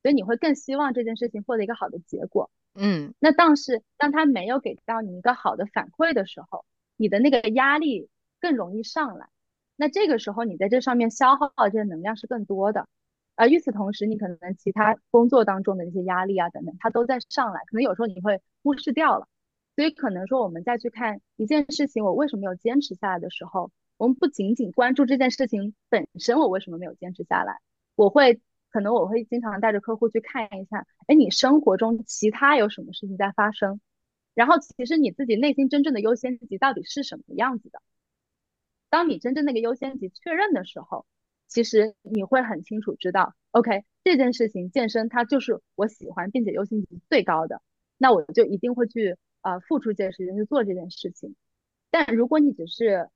[0.02, 2.50] 所以你会更希望这件事情获得一个好的结果。
[2.74, 6.64] 嗯那但是当他没有给到你一个好的反馈的时候，
[6.96, 8.08] 你的那个压力
[8.40, 9.28] 更容易上来。
[9.76, 12.88] 那这个时候你在这上面消耗的这些能量是更多的。
[13.36, 19.28] 而与此同时，你可能其他工作当中的那些压力啊等等，它都在上来，可能有时候你会忽视掉了。
[19.76, 27.58] 所以可能说我们再去看一件事情，我为什么没有坚持下来的时候，我们不仅仅关注这件事情本身，我为什么没有坚持下来，
[27.96, 33.80] 我会可能我会经常带着客户去看一下，哎，你生活中其他有什么事情在发生？
[34.34, 37.82] 然后其实你自己内心真正的优先级到底是什么样子的？
[38.88, 41.04] 当你真正那个优先级确认的时候，
[41.48, 47.60] 其实你会很清楚知道，OK，这件事情健身它就是我喜欢并且优先级最高的，
[47.96, 51.34] 那我就一定会去呃付出这些时间去做这件事情。
[51.90, 53.08] 但如果你只是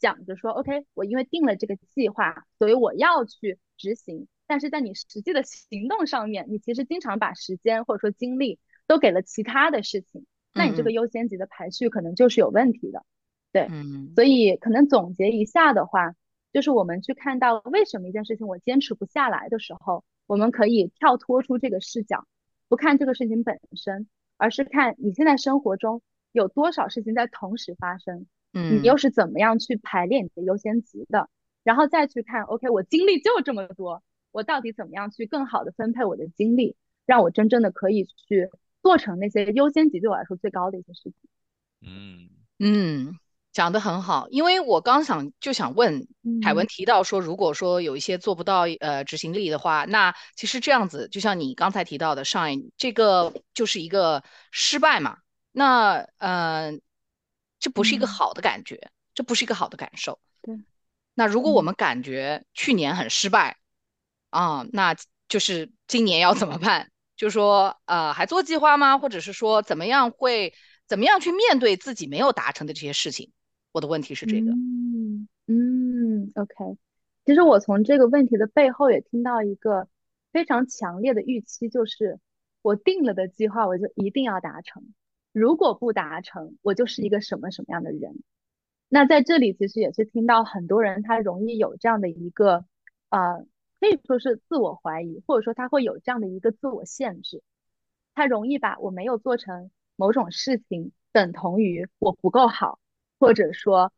[0.00, 10.92] 想着说，OK，我因为定了这个计划，所以我要去执行，但是在你实际的行动上面，你其实经常把时间或者说精力都给了其他的事情，那你这个嗯。
[10.92, 13.04] 优先级的排序可能就是有问题的。
[13.52, 14.12] 对，嗯。
[14.14, 16.14] 所以可能总结一下的话，
[16.52, 22.26] 就是我们去看到为什么一件事情我坚持不下来的时候，我们可以跳脱出这个视角，
[22.68, 31.28] 不看这个事情本身，而是看你现在生活中有多少事情在同时发生，你嗯又是怎么样去排列你的优先级的，
[31.62, 38.48] 然后再去看，OK，我精力就这么多，我到底怎么样去更好的分配我的精力，让我真正的可以去
[38.82, 41.14] 做成那些优先级对我来说最高的一些事情。
[41.82, 43.18] 嗯嗯，
[43.52, 44.28] 讲得很好。
[44.30, 46.06] 因为我刚想就想问
[46.42, 55.18] 凯文嗯提到说，如果说有一些做不到呃执行力的话，那其实这样子，就像你刚才提到的上一这个就是一个失败嘛。
[55.52, 56.72] 那呃，
[57.60, 60.18] 这不是一个嗯，好的感觉，这不是一个好的感受。
[60.42, 60.58] 对，
[61.14, 61.64] 那如果我嗯。
[61.64, 63.58] 们感觉去年很失败
[64.30, 64.96] 啊，那
[65.28, 66.90] 就是今年要怎么办？
[67.16, 68.98] 就是说，呃，还做计划吗？
[68.98, 70.54] 或者是说，怎么样会
[70.86, 73.30] 怎么样去面对自己没有达成的这些事情？
[73.72, 74.50] 我的问题是这个。
[74.52, 76.78] 嗯嗯，OK。
[77.26, 79.86] 其实我从这个问题的背后也听到一个
[80.32, 82.18] 非常强烈的预期，就是
[82.62, 84.82] 我定了的计划，我就一定要达成。
[85.32, 88.22] 如果不达成，我就是一个什么什么样的人。
[88.88, 92.64] 那在这里其实也是听到很多人他容易有这样的一个
[93.08, 93.46] 呃，
[93.78, 97.42] 可以说是自我怀疑，或者说他会有这样的一个自我限制。
[98.14, 102.80] 他容易把我没有做成某种事情等同于我不够好，
[103.18, 103.92] 或者说，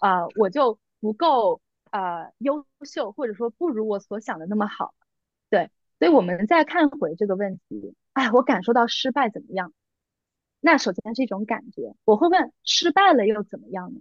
[0.00, 4.92] 呃，我就不够呃优秀，或者说不如我所想的那么好。
[5.48, 9.72] 对，所以我们再看回这个问题，哎，我感受到失败怎么样？
[10.64, 14.00] 那首先是一种感觉，我会问，失败了又怎么样呢？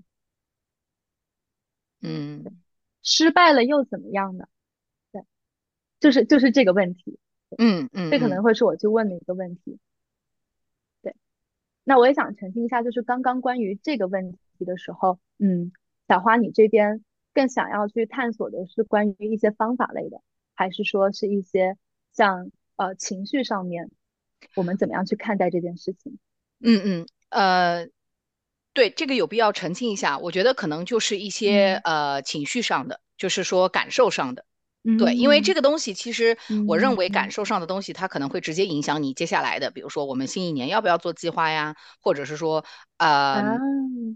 [2.02, 2.44] 嗯
[3.02, 4.48] 失败了又怎么样呢？
[5.12, 5.24] 对，
[6.00, 7.18] 就是就是这个问题，
[7.58, 9.80] 嗯嗯，这可能会是我去问的一个问题。
[11.02, 11.16] 对，
[11.84, 15.72] 那我也想澄清一下，就是刚刚关于这个问题的时候，嗯，
[16.08, 20.22] 小花你这边更想要去探索的是关于一些方法类的，
[20.54, 21.76] 还是说是一些
[22.14, 23.90] 像呃情绪上面，
[24.56, 26.20] 我们怎么样去看待这件事情？
[26.64, 27.88] 嗯嗯呃，
[28.74, 30.18] 对，这个有必要澄清一下。
[30.18, 34.46] 我觉得可能就是一些呃情绪上的，就是说感受上的。
[34.98, 42.66] 对，因为这嗯个东西其实我认为感受上的东西，它可能会直接影响你接下来的，比如说我们新一年要不要做计划呀，或者是说，
[42.98, 43.58] 呃，啊，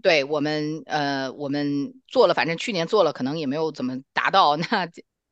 [0.02, 4.86] 对我们呃我们做了，反正去年做了，可能也没有怎么达到，那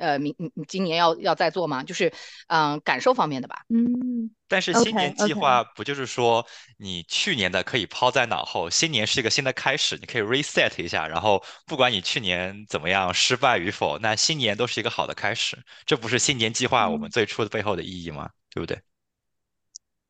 [0.04, 1.82] 呃明明今年要要再做吗？
[1.82, 2.12] 就是
[2.48, 3.64] 嗯、呃感受方面的吧。
[3.68, 18.30] 嗯但是新年计划不就是说，你去年的可以抛在脑后，新年是一个新的开始，你可以 reset 一下，然后不管你去年怎么样失败与否，那新年都是一个好的开始，这不是新年计划我们嗯最初的背后的意义吗？
[18.50, 18.80] 对不对？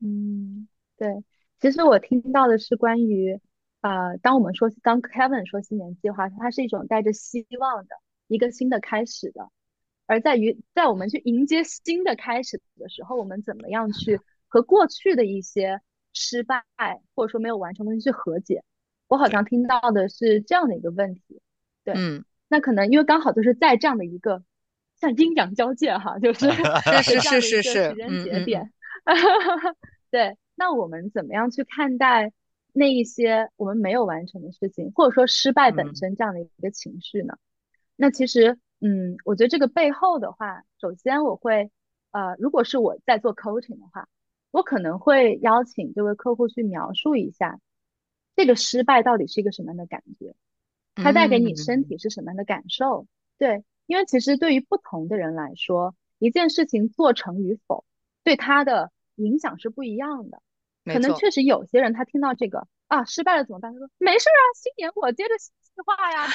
[0.01, 1.07] 嗯，对，
[1.59, 3.39] 其实我听到的是关于，
[3.81, 7.95] 呃，当我们说，当 Kevin 说新年计划，它是一种带着希望的
[8.27, 9.49] 一个新的开始的，
[10.05, 15.81] 而在于在我们去迎接新的开始的时候，我们怎么样去和过去的一些
[16.13, 16.63] 失败
[17.15, 18.63] 或者说没有完成的东西去和解。
[19.07, 21.41] 我好，像听到的是这样的一个问题，
[21.83, 24.43] 对，嗯，那可能因为刚好就是在这样的一个
[24.99, 26.49] 像阴阳交界哈，就是
[27.03, 28.23] 是是是是时间嗯嗯嗯。
[28.23, 28.71] 节点。
[30.09, 32.31] 对，那我们怎么样去看待
[32.73, 37.37] 那一些我们没有完成的事情，或者说失败本嗯身这样的一个情绪呢？
[37.95, 41.71] 那其实，嗯，我觉得这个背后的话，首先我会，
[42.11, 44.07] 呃，如果是我在做 coaching 的话，
[44.51, 47.59] 我可能会邀请这位客户去描述一下
[48.35, 50.35] 这个失败到底是一个什么样的感觉，
[50.93, 53.07] 它带给你身嗯体是什么样的感受？
[53.39, 57.85] 对，因为其实对于不同的人来说，一件事情做成与否，
[58.23, 60.43] 对他的影响是不一样的。
[60.85, 63.73] 可能确实有些人他听到这个啊失败了怎么办？
[63.73, 65.33] 他说没事儿啊，新年我接着
[65.75, 66.27] 新计划呀，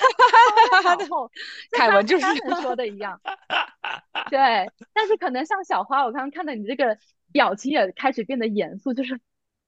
[0.70, 1.30] 抛在脑后，
[1.72, 3.20] 凯文就是 Kevin 说的一样。
[4.28, 6.98] 对，但是可能像小花，我刚刚看到你这个
[7.32, 9.18] 表情也开始变得严肃，就是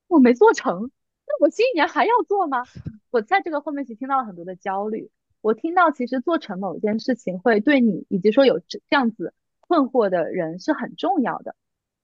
[0.09, 0.91] 我没做成，
[1.27, 2.65] 那我新一年还要做吗？
[3.11, 11.57] 我在这个后面其实听到了很多的焦虑，我听到其实做成某件事情会对你以及说有这这样子困惑的人是很重要的，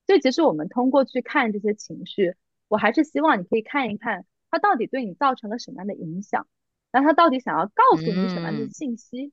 [0.07, 2.35] 所以其实我们通过去看这些情绪，
[2.67, 6.47] 我还是希望你可以看一看它到底对你造成了什么样的影响，
[6.91, 9.31] 然后它到底想要告诉你什么样的嗯信息。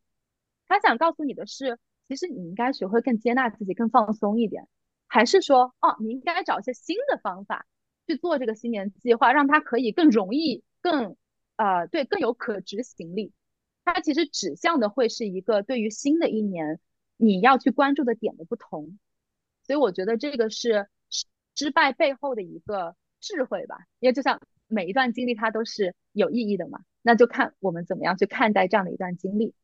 [0.69, 4.67] 他想告诉你的是，其实你应该学会更接纳自己，更放松一点，
[5.07, 7.67] 还是说，哦，你应该找一些新的方法
[8.07, 11.17] 去做这个新年计划，让它可以更容易、更
[11.55, 13.33] 呃，对，更有可执行力。
[13.85, 16.81] 它其实指向的会是一个对于新的一年
[17.17, 18.99] 你要去关注的点的不同。
[19.63, 29.55] 所以我觉得这个是失失败背后的一个智慧吧，因为就像每一段经历它都是有意义的嘛，那就看我们怎么样去看待这样的一段经历。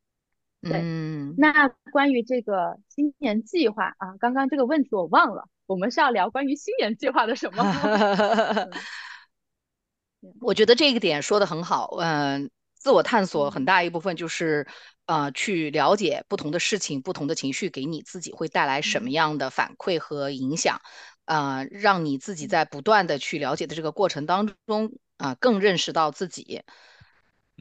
[0.62, 7.62] 对，嗯，那关于这个新年计划啊，刚刚这个问题我忘了，我们是要聊关于新年计划的什么？
[8.70, 8.70] 嗯
[10.40, 14.68] 我觉得这个点说的很好，嗯、自我探索很嗯大一部分就是
[15.06, 20.80] 呃去了解不同的事情、不同的情绪给你自己会带来什么嗯样的反馈和影响，
[21.24, 26.62] 呃，让你自己嗯在不断的去了解的这个过程当中啊、更认识到自己。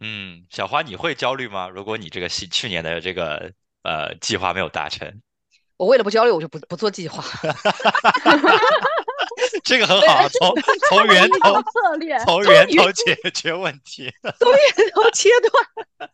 [0.02, 1.69] 嗯，小花，你会焦虑吗？
[1.69, 3.52] 如果你这个新去年的这个
[3.84, 5.21] 呃计划没有达成，
[5.78, 7.24] 我为了不焦虑，我就不不做计划。
[9.63, 10.56] 这个很好啊，从
[10.89, 14.12] 从源头策略，从源头解决问题。
[14.39, 16.10] 从源头切断。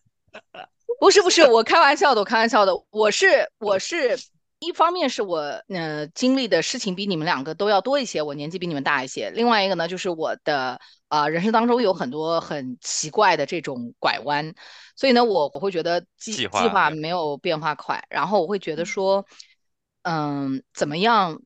[0.99, 2.73] 不是不是，我开玩笑的，我开玩笑的。
[2.89, 4.17] 我是我是
[4.59, 9.29] 一方面是我呃经历的事情比你们两个都要多一些，我年纪比你们大一些。
[9.29, 14.53] 另外一个呢，就是我的啊、呃人生当中有很多很奇怪的这种拐弯，
[14.95, 19.25] 所以呢，我我会觉得计计计划划没有变化快，然后我会觉得说，
[20.03, 21.41] 嗯，怎么样？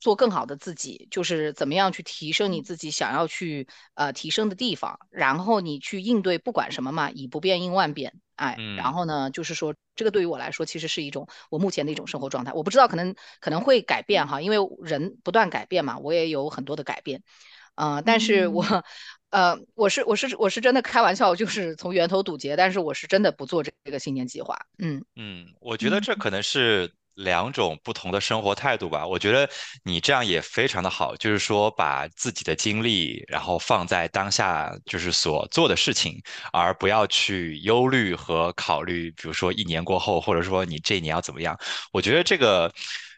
[0.00, 2.62] 做更好的自己，就是怎么样去提升你嗯。
[2.62, 17.22] 自己想要去呃提升的地方，然后你去应对不管什么嘛，以不变应万变，哎，然后嗯呢，就是说这个对于我来说其实是一种我目前的一种生活状态，我不知道可能可能会改变哈，因为人不断改变嘛，我也有很多的改变，
[17.76, 18.82] 呃，但是我嗯。
[19.30, 25.04] 呃我是我是我是真的开玩笑，就是从源头堵截，但是我是真的不做这个新年计划，嗯。
[25.16, 26.00] 嗯，我觉得嗯。
[26.00, 29.06] 这可能是两种不同的生活态度吧。
[29.06, 29.48] 我觉得
[29.84, 36.20] 你这样也非常的好，就是说把自己的精力，然后放在当下就是所做的事情，
[36.52, 41.58] 而不要去忧虑和考虑，比如说一年过后，或者说你这一年要怎么样。
[41.92, 42.72] 我觉得这个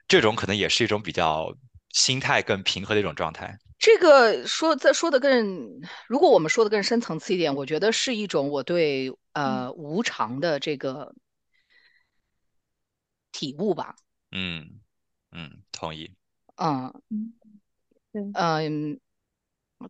[0.09, 1.53] 这种可能也是一种比较
[1.91, 3.57] 心态更平和的一种状态。
[3.79, 5.67] 这个说再说的更，
[6.07, 11.11] 如果我们说的更深层次一点，我觉得是一种我对呃无常的这个
[13.33, 13.97] 体悟吧。
[14.33, 14.81] 嗯
[15.33, 16.15] 嗯，同意。
[16.57, 17.33] 嗯嗯，
[18.13, 19.01] 对，嗯，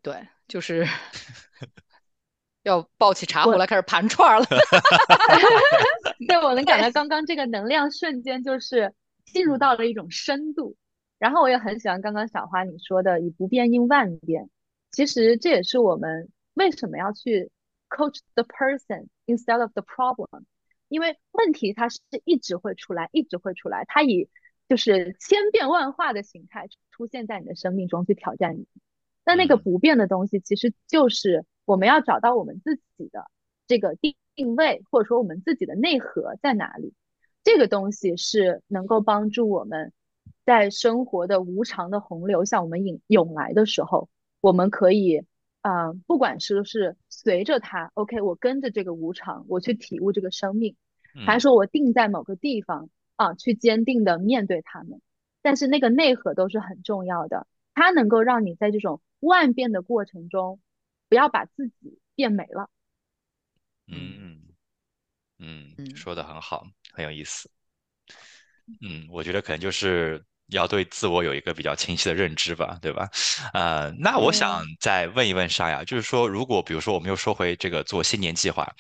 [0.03, 0.86] 对，就是
[2.62, 4.47] 要抱起茶壶来开始盘串儿了。
[6.28, 10.76] 对，我能感到刚刚这个能量瞬间就是进入到了一种深度。
[11.18, 14.49] 然后我也很喜欢刚刚小花你说的“以不变应万变”，
[14.91, 17.51] 其实这也是我们为什么要去
[17.91, 20.45] coach the person instead of the problem，
[20.91, 24.28] 因为问题它是一直会出来，一直会出来，它以
[24.68, 28.66] 就是千变万化的形态出现在你的生命中去挑战你。
[29.24, 33.30] 那那个嗯不变的东西，其实就是我们要找到我们自己的
[33.66, 36.93] 这个定定位，或者说我们自己的内核在哪里。
[37.43, 39.93] 这个东西是能够帮助我们
[40.45, 44.09] 在生活的无常的洪流向我们涌涌来的时候，
[44.41, 45.24] 我们可以，
[45.62, 50.75] 啊，不管是是随着它，OK，我跟着这个无常，我去体悟这个生命，
[51.27, 55.03] 还嗯是说我定在某个地方啊，去坚定的面对他们。
[55.43, 60.61] 但是那个内核都是很重要的，它能够让你在这种万变的过程中，
[61.11, 62.71] 不要把自己变没了。
[63.87, 64.55] 嗯
[65.39, 67.51] 嗯，嗯说的很好，很有意思。
[68.81, 73.09] 嗯，我觉得可能就是要对自我有一个比较清晰的认知吧，对吧？
[73.55, 78.70] 呃，那我想，再问一问沙雅，就是说，如果比如说我们又说回这个做新年计划，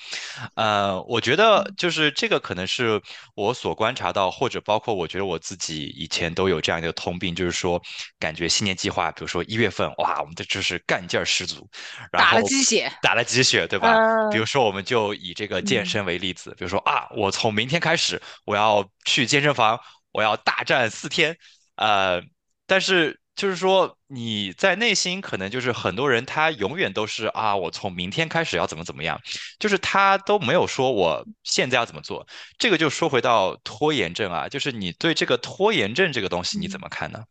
[0.56, 1.74] 呃，我觉得嗯。
[1.78, 3.00] 就是这个可能是
[3.34, 7.80] 我所观察到，或者包括我觉得我自己以前都有这样一个通病，就是说，
[8.18, 11.66] 感觉新年计划，比如说一月份，哇，我们的就是干劲儿十足，
[12.12, 13.96] 然打后了鸡血，打了鸡血，对吧？
[14.28, 14.40] 比如。
[14.40, 15.86] 呃，说，我们就以这个健嗯。
[15.86, 19.78] 身为例子，比如说啊，我从明天开始，我要去健身房，
[20.10, 21.36] 我要大战四天，
[21.80, 22.22] 呃，
[22.66, 29.18] 但是就是说你在内心可能就是很多人他永远都是啊，我从明天开始要怎么怎么样，
[29.58, 32.26] 就是他都没有说我现在要怎么做。
[32.58, 37.24] 这个就说回到拖延症啊，就是你对这个拖延症这个东西你怎嗯么看呢？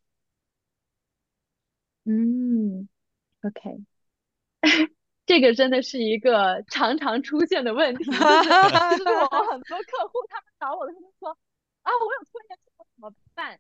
[2.06, 2.90] 嗯
[3.44, 3.86] ，OK。
[5.28, 8.20] 这个真的是一个常常出现的问题，就是就
[8.98, 11.30] 是我很多客户他们找我的时候说
[11.84, 13.60] 啊，我有拖延症，我怎么办？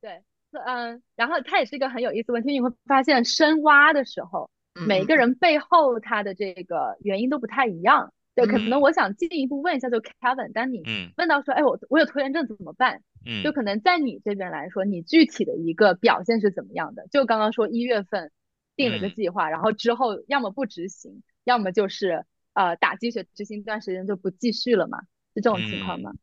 [0.00, 0.22] 对，
[0.52, 4.50] 嗯，然后它也是一个很有意思的问题，你会发现深挖的时候，
[4.86, 8.12] 每个人背后他的这个原因都不太一样。
[8.34, 13.02] 对，可能嗯我想进一步问一下，就 Kevin，当你嗯问到说，哎，我我有拖延症怎么办？
[13.26, 17.06] 嗯就嗯可能在你这边来说，你具体的一个表现是怎么样的？
[17.10, 18.30] 就刚刚说一月份
[18.76, 19.14] 定了个嗯。
[19.14, 22.24] 计划，然后之后要么不执行，要么就是
[22.54, 25.00] 呃打鸡血执行一段时间就不继续了嘛，
[25.34, 26.12] 是这种情况吗？
[26.12, 26.18] 嗯，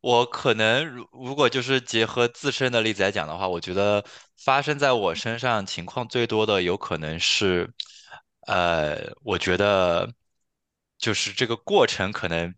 [0.00, 4.04] 我可能如如果就是结合自身的例子来讲的话，我觉得
[4.36, 7.70] 发生在我身上情况最多的有可能是，
[8.46, 10.14] 呃，我觉得
[10.98, 12.54] 就是这个过程可能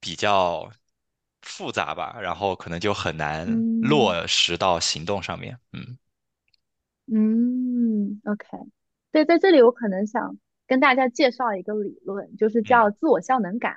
[0.00, 0.70] 比较
[1.42, 5.58] 复杂吧，然后可能就很难嗯落实到行动上面。
[5.72, 5.98] 嗯
[7.06, 8.46] 嗯，OK，
[9.10, 13.74] 对，在这里我可能想跟大家介绍一个理论，就是嗯叫自我效能感。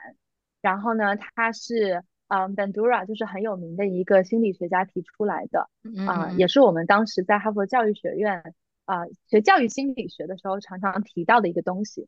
[0.62, 5.70] 然后呢，它是嗯 Bandura 就是很有名的一个心理学家提出来的，
[6.08, 8.54] 啊、也是我们当时在哈佛教育学院
[8.86, 12.08] 啊、学教育心理学的时候常常提到的一个东西。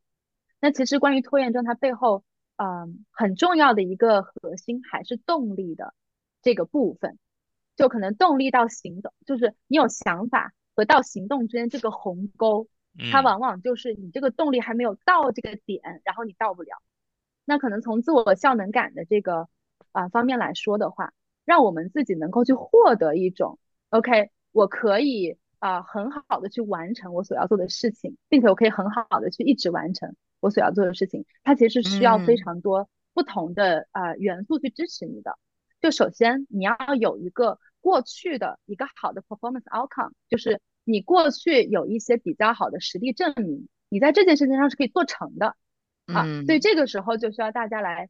[0.60, 2.24] 那其实关于拖延症，它背后
[2.56, 5.94] 嗯很重要的一个核心还是动力的
[6.42, 7.18] 这个部分。
[7.76, 12.66] 就可能动力到行动，就是你有想法和到行动之间这个鸿沟，
[13.12, 16.82] 它嗯往往就是你这个动力还没有到这个点，然后你到不了。
[17.44, 19.48] 那可能从自我效能感的这个
[19.92, 21.12] 啊、呃方面来说的话，
[21.44, 23.58] 让我们自己能够去获得一种
[23.90, 31.24] OK，我可以啊、呃很好的去完成我所要做的事情，并且我可以很好的去一直完成我所要做的事情。
[31.42, 35.38] 它其实是需要非嗯常多不同的啊、呃元素去支持你的。
[35.80, 45.56] 就首先你要有一个过去的一个好的 performance outcome，就是你过去有一些比较好的实力证明，你在这件事情上是可以做成的。
[46.06, 48.08] 啊，所以嗯这个时候就需要大家来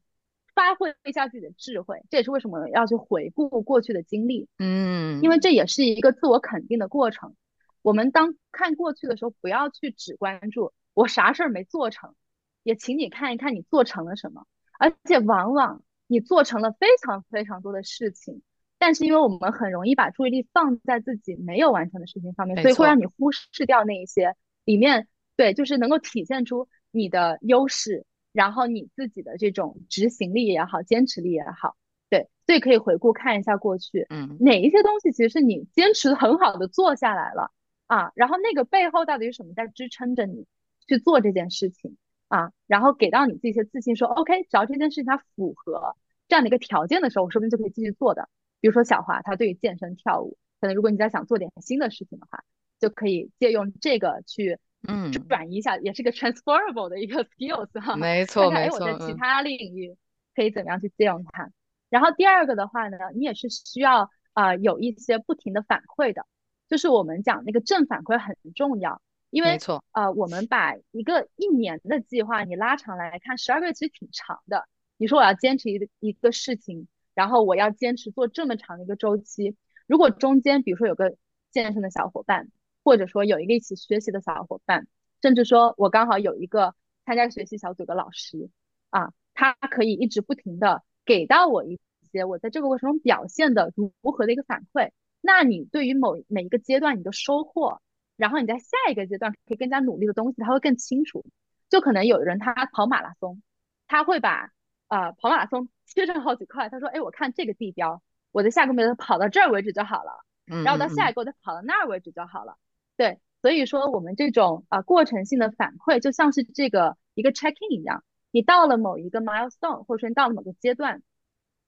[0.59, 7.37] 发挥一下自己的智慧，这也是为什么要去回顾过去的经历，嗯因为嗯这也是一个自我肯定的过程。
[7.83, 12.17] 我们当看过去的时候，不要去只关注我啥事儿没做成，
[12.65, 14.47] 也请你看一看你做成了什么。
[14.81, 18.43] 而且往往你做成了非常非常多的事情，
[18.79, 24.35] 但是因为我们很容易把注意力放在自己没有完成的事情上面，所以会让，你忽视掉那一些
[24.65, 25.07] 里面，
[25.37, 31.76] 对，就是能够体现出你的优势，然后你自己的这种执行力也好，坚持力也好。
[32.11, 37.53] 对，所以可以回顾看一下过去，嗯，哪一些东西其实是你坚持很好的做下来了
[37.87, 40.47] 啊，然后那个背后到底是什么在支撑着你
[40.87, 41.99] 去做这件事情
[42.29, 45.97] 啊，然后给到你自己一些自信，说 OK，只要这件事情它符合
[46.29, 48.29] 这样的一个条件的时候，我说不定就可以继续做的。
[48.61, 52.43] 比如说小华，他对于健身跳舞，可能如果你在想做点新的事情的话，
[52.81, 54.59] 就可以借用这个去。
[54.87, 58.87] 嗯，转移一下也是个 transferable 的一个 skills 哈，没错没错。
[58.87, 59.97] 哎，我在其他领域
[60.37, 61.51] 可以怎么样去借用它？
[61.91, 66.24] 然后第二个的话呢，你也是需要啊有一些不停的反馈的，
[66.68, 74.68] 就是我们讲那个正反馈很重要，因为没错啊，我们把一个一年的计划你拉长来看，十二个月其实挺长的。
[74.97, 79.57] 你说我要坚持一个一个事情，然后我要坚持做这么长的一个周期，
[79.89, 81.16] 如果中间比如说有个
[81.51, 82.49] 健身的小伙伴。
[82.89, 84.86] 或者说有一个一起学习的小伙伴，
[85.20, 86.74] 甚至说我刚好有一个
[87.05, 88.49] 参加学习小组的老师
[88.89, 91.78] 啊，他可以一直不停的给到我一
[92.11, 94.91] 些我在这个过程中表现的如何的一个反馈。
[95.20, 97.82] 那你对于某每一个阶段你的收获，
[98.16, 101.26] 然后你在下一个阶段可以更加努力的东西，他会更清楚。
[101.68, 103.43] 就可能有人他跑马拉松，
[103.86, 104.51] 他会把
[104.89, 110.24] 呃跑马拉松 切成好几块，他说，哎，我看这个地标，我的下个目标跑到这儿为止就好了，
[110.64, 112.57] 然后到下一个我再跑到那儿为止就好了。
[112.99, 121.01] 对，所以说我们这种啊过程性的反馈，就像是这个一个 check in 一样，你到了某一个 milestone，或者说你到了某个阶段，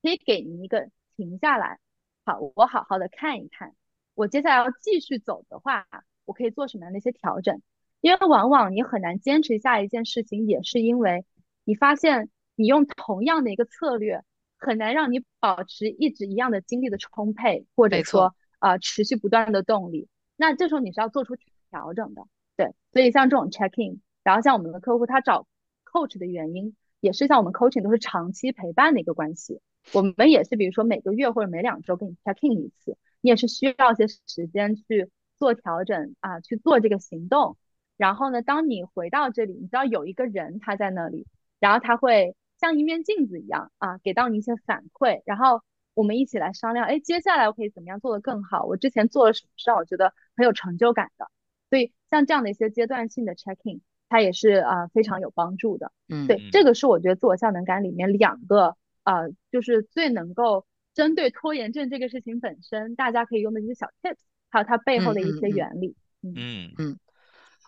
[0.03, 1.79] 可以给你一个停下来，
[2.25, 3.77] 好，我好好的看一看，
[4.15, 5.87] 我接下来要继续走的话，
[6.25, 7.63] 我可以做什么样的一些调整？
[8.01, 11.25] 因为往往你很难坚持下一件事情，也是因为
[11.63, 14.25] 你发现你用同样的一个策略，
[14.59, 20.09] 很难让你保持一直一样的精力的充沛，或者说啊持续不断的动力。
[20.41, 21.37] 那这时候你是要做出
[21.69, 22.27] 调整的，
[22.57, 25.47] 对，所以像这种 check in，然后像我们的客户他找
[25.85, 29.61] coach 的原因，也是像我们 coaching 都是长期陪伴的一个关系，
[29.93, 37.59] 我们也是比如说每个月或者每两周给你 check in 一次，你也是需要一些时间去做调整啊，去做这个行动，
[37.99, 41.27] 然后呢，当你回到这里，你知道有一个人他在那里，
[41.59, 45.61] 然后他会像一面镜子一样啊，给到你一些反馈，然后。
[45.95, 48.65] 我们一起来商量，哎，接下来我可以怎么样做得更好？
[48.65, 51.31] 我之前做了什么事让我觉得很有成就感的？
[51.69, 55.93] 所以像这样的一些阶段性的 checking，它也是啊非常有帮助的。
[56.09, 64.19] 嗯，对，这个是我觉得自我效能感里面两个啊，就是最能够针对拖延症这个事情本身，大家可以用的一些小 tips，
[64.51, 65.95] 还有它背后的一些原理。
[66.23, 66.99] 嗯嗯，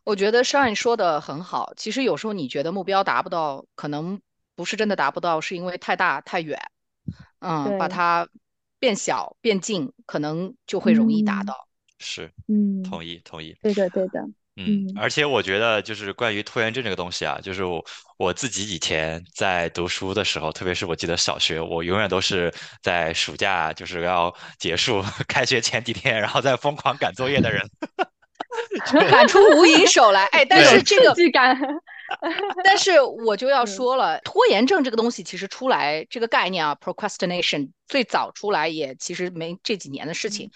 [0.05, 1.73] 我觉得 Shine 说的很好。
[1.77, 4.21] 其实有时候你觉得目标达不到，可能
[4.57, 6.59] 不是真的达不到，是因为太大太远。
[7.43, 8.27] 嗯，把它
[8.79, 11.69] 变小变近，可能就会容易达到。
[11.99, 13.57] 是，嗯，同意同意。
[13.63, 14.21] 对的对的。
[14.57, 17.83] 嗯，而且我觉得就是关于拖延症这个东西啊，就是我
[18.19, 27.67] 我自己以前在读书的时候，特别是我记得小学，我永远都是在暑假就是要结束 开学前几天，然后再疯狂赶作业的人，
[29.11, 30.27] 赶出无影手来。
[30.27, 31.15] 哎，但是这个。
[32.65, 40.51] 但是我就要说了，拖延症这个东西其实出来这个概念啊，procrastination 最早出来也其实没这几年的事情。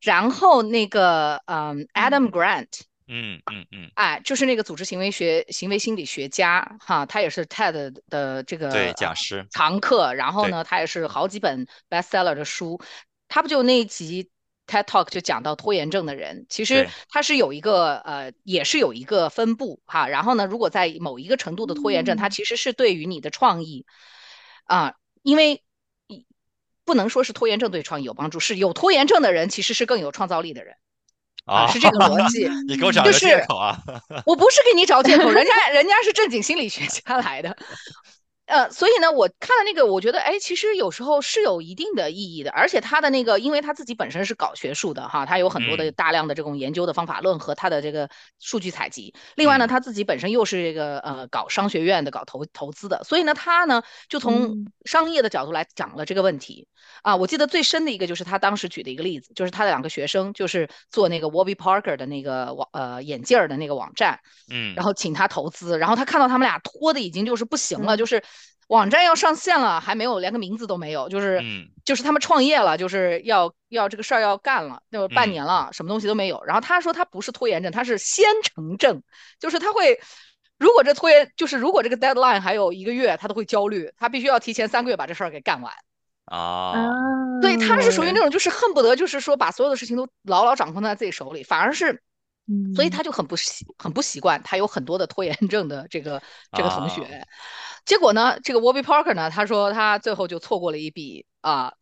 [0.00, 10.14] 然后那个嗯，Adam Grant，嗯嗯嗯，哎，就是那个组织行为学、行为心理学家哈，他也是 TED 的这个对讲师常客。
[10.14, 12.80] 然后呢，他也是好几本 bestseller 的书，
[13.28, 14.30] 他不就那一集。
[14.70, 20.06] TED Talk 就讲到拖延症的人，其实他是有一个呃，也是有一个分布哈。
[20.06, 23.84] 然后呢，如果在某一个程度的拖延症，它其实是对于你的创意
[24.64, 25.64] 啊，因为
[26.84, 30.76] 不能说是拖延症对创意有帮助，是有拖延症的人其实是更有创造力的人
[31.44, 32.48] 啊，是这个逻辑。
[32.68, 33.76] 你给我找个借口啊！
[34.24, 37.56] 我不是给你找借口，人家人家是正经心理学家来的。
[38.50, 49.14] 呃，所以呢，我看了那个，我觉得，哎，其实有时候是有一定的意义的，而且他的那个，因为他自己本身是搞学术的哈，他有很多的大量的这种研究的方法论和他的这个数据采集。
[49.36, 56.66] 另外呢，他自己本身又是这个呃搞商学院的，搞投投资的，所以呢，他呢就从商业的角度来讲了这个问题。
[57.02, 57.14] 啊。
[57.14, 64.18] 我记得最深的一个就是他当时举的一个例子，就是他的两个学生就是做那个 Warby Parker 的那个网呃眼镜儿的那个网站，
[64.50, 68.20] 嗯，然后请他投资，然后他看到他们俩拖的已经就是不行了，就是。
[68.70, 71.42] 网站要上线了，还没有，连个名字都没有，就是，
[71.84, 76.40] 就是他们创业了，就是要要这个事儿要干了，就半年了，什么东西都没有。
[76.44, 79.02] 然后他说他不是拖延症，他是先成症，
[79.40, 79.98] 就是他会，
[80.56, 85.72] 如果这拖延，就是如果这个 deadline 还有一个月，他都会焦虑，他必须要提前三个月把这事儿给干完。
[86.26, 86.72] 啊，
[87.42, 92.00] 对，他是属于那种就是恨不得就是说把所有的事情都牢牢掌控在自己手里，反而是，
[92.76, 97.26] 所以他就很不习很不习惯，他有很多的拖延症的这个这个同学。
[97.84, 101.74] 结果呢，这个 Warby Parker 呢，他说他最后就错过了一笔啊，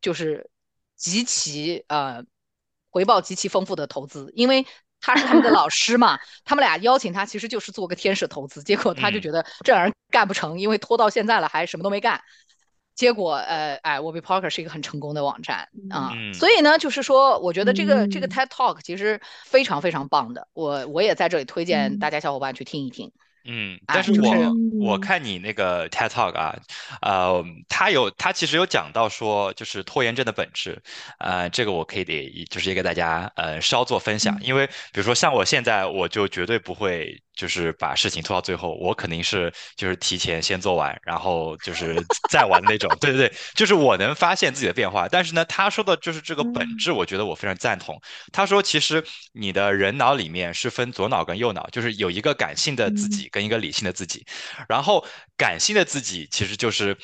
[0.00, 0.50] 就是
[0.96, 2.24] 极其呃
[2.90, 4.66] 回报极其丰富的投资，因为
[5.00, 12.20] 他是他们的老师嘛，他们俩邀请他其实就是做个天使投资，结果他就觉得这玩意儿干不成，因为拖到现在了还什么都没干。
[12.94, 23.10] 结果，呃，哎，Warby Parker 是一个很成功的网站啊，所以呢，就是说，我觉得这个这个 TED Talk 其实非常非常棒的，我我也在这里推荐大家小伙伴去听一听。
[23.46, 26.56] 嗯，但是我我看你那个 TED Talk 啊，
[27.02, 30.82] 呃，他有他其实有讲到说，就是拖延症的本质，
[31.18, 41.94] 呃，这个我可以得就是也给大家呃稍作分享，因为比如说像我现在，我就绝对不会就是把事情拖到最后，我肯定是就是提前先做完，然后就是
[42.30, 45.06] 再玩那种，对对对，就是我能发现自己的变化。
[45.06, 48.00] 但是呢，他说的就是这个本质，我觉得我非常赞同。
[48.32, 53.28] 他说，其实你的人脑里面是分左脑跟右脑，就是有一个感性的自己。
[53.34, 54.24] 跟一个理性的自己，
[54.68, 55.04] 然后
[55.36, 56.96] 感性的自己其实就是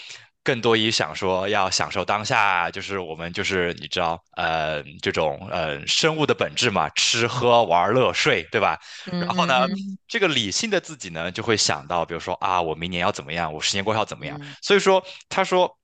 [0.45, 8.79] 更多于想说要享受当下，就是我们就是你知道，呃，这种呃生物的本质嘛，吃喝玩乐睡，对吧？
[9.11, 9.67] 然后呢，
[10.07, 14.41] 这个理性的自己呢，就会想到，比如说啊，我明年要怎么样，我十年过后要怎么样。
[14.63, 15.77] 所以说，他说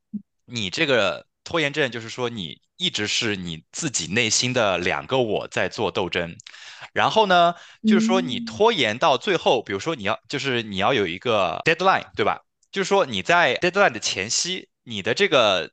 [0.45, 6.37] 你这个拖延症，就是说你一直是你自己内心的两个我在做斗争。
[6.93, 7.55] 然后呢，
[7.87, 12.43] 就是说你拖延到最后，比如说你要就是你要有一个 deadline，对吧？
[12.73, 15.71] 就是说你在 deadline 的前夕，你的这个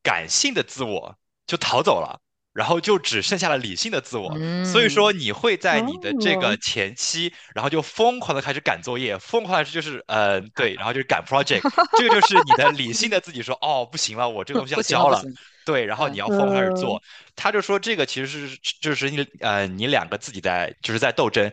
[0.00, 2.20] 感性的自我就逃走了，
[2.56, 4.34] 然后就只剩下了理性的自我。
[4.64, 11.60] 所以说你会在你的这个前期，然后就疯狂的开始赶作业，疯狂的就是呃对，然后就是赶 project，
[11.98, 15.22] 这个就是你的理性的自己说哦不行了，我这个东西要交了。
[15.66, 17.02] 对，然后你要疯狂开始做，
[17.34, 21.52] 他就说这个其实是就是你呃你两个自己在就是在斗争，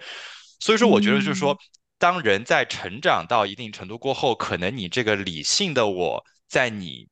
[0.59, 1.57] 所以说我觉得就是说，
[1.99, 7.07] 当人在成长到一定程度过后，可能你这个理性的我在你。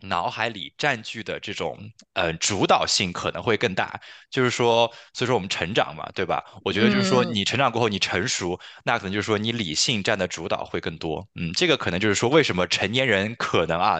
[0.00, 1.76] 脑海里占据的这种
[2.12, 6.44] 呃主导性可能会更大，就是说，所以说我们成长嘛，对吧？
[6.64, 11.26] 我觉得就是说，你成长过后你成熟，那可能就是说你理性占的主导会更多。
[11.34, 13.98] 嗯，这个可能就是说，为什么成年人可能啊，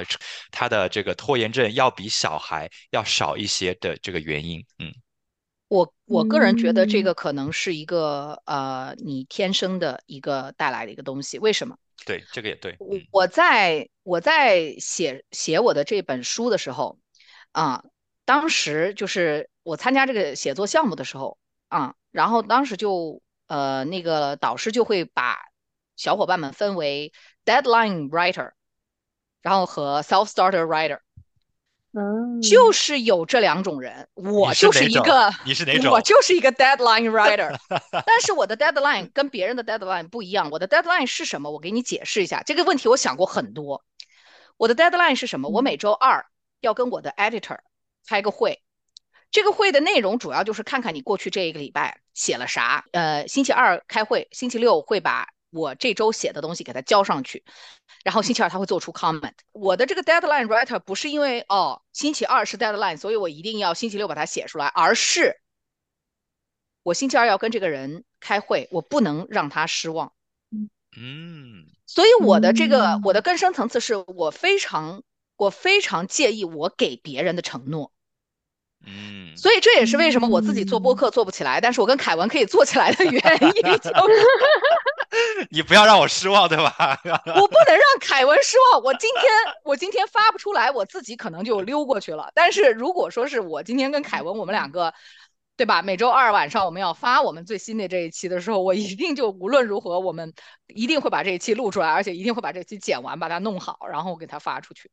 [0.50, 4.64] 他的这个拖延症要比小孩要少一些的这个原因。
[4.78, 4.92] 嗯，
[5.68, 11.38] 我我个人觉得这个可能是一个呃你天生的一个带来的一个东西。
[11.38, 11.76] 为什么？
[12.06, 12.76] 对，这个也对。
[12.78, 16.98] 我我在我在写写我的这本书的时候，
[17.52, 17.84] 啊，
[18.24, 21.38] 当时就是我参加这个写作项目的时候，
[21.68, 25.38] 啊，然后当时就呃那个导师就会把
[25.96, 27.12] 小伙伴们分为
[27.44, 28.52] deadline writer，
[29.42, 31.00] 然后和 self starter writer。
[32.42, 35.90] 就是有这两种人，我就是一个，你是哪种？
[35.92, 37.56] 我就是一个 deadline writer，
[37.90, 40.50] 但是我的 deadline 跟别人的 deadline 不一样。
[40.50, 41.50] 我的 deadline 是什么？
[41.50, 42.88] 我给你解释一下这个问题。
[42.88, 43.82] 我想过很多。
[44.56, 45.48] 我的 deadline 是什么？
[45.48, 46.26] 我每周二
[46.60, 47.58] 要跟我的 editor
[48.06, 48.60] 开个会，
[49.30, 52.84] 这个会的内容主要就是看看你过去这一个礼拜写了啥。
[52.92, 57.44] 呃，星期二开会，星期六会把我这周写的东西给他交上去。
[58.04, 59.32] 然后星期二他会做出 comment。
[59.52, 65.40] 我的这个 deadline writer 不是因为哦星期二是 deadline，所以我一定要星期六把它写出来，而是
[66.82, 70.12] 我星期二要跟这个人开会，我不能让他失望。
[70.96, 75.02] 嗯，所以我的这个我的更深层次是我非常
[75.36, 77.92] 我非常介意我给别人的承诺。
[78.86, 83.90] 嗯，所以这也是为什么我自己做播客做不起来，但是我跟凯文可以做起来的原因，就是
[85.50, 87.00] 你不要让我失望，对吧？
[87.04, 88.82] 我不能让凯文失望。
[88.82, 89.24] 我今天
[89.64, 92.30] 我今天发不出来，我自己可能就溜过去了。
[92.34, 94.92] 但是如果说是我今天跟凯文，我们两个。
[95.58, 95.82] 对吧？
[95.82, 100.32] 每周二晚上我们要发我们最新的这一期的时候，我一定就无论如何，我们
[100.68, 104.88] 一定会把这一期录出来，而且一定会把这期剪完，把它弄好，然后给它发出去。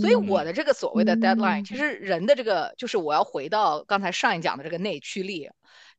[0.00, 5.48] 所以我的这个所谓的 deadline，其实人的这个就是我要回到刚才上一讲的这个内驱力，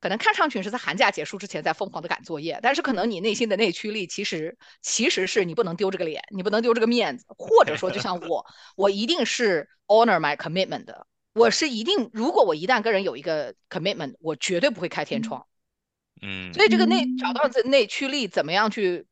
[0.04, 8.46] 可能看上去是在寒假结束之前在疯狂的赶作业，但是可能你内心的内驱力其实其实是你不能丢这个脸，你不能丢这个面子，或者说就像我，
[8.76, 11.08] 我一定是 honor my commitment 的。
[11.32, 15.48] 我是一定，如果我一旦跟人有一个 commitment，我绝对不会开天窗。
[16.22, 19.06] 嗯，所以这个内找到这内驱力，怎么样去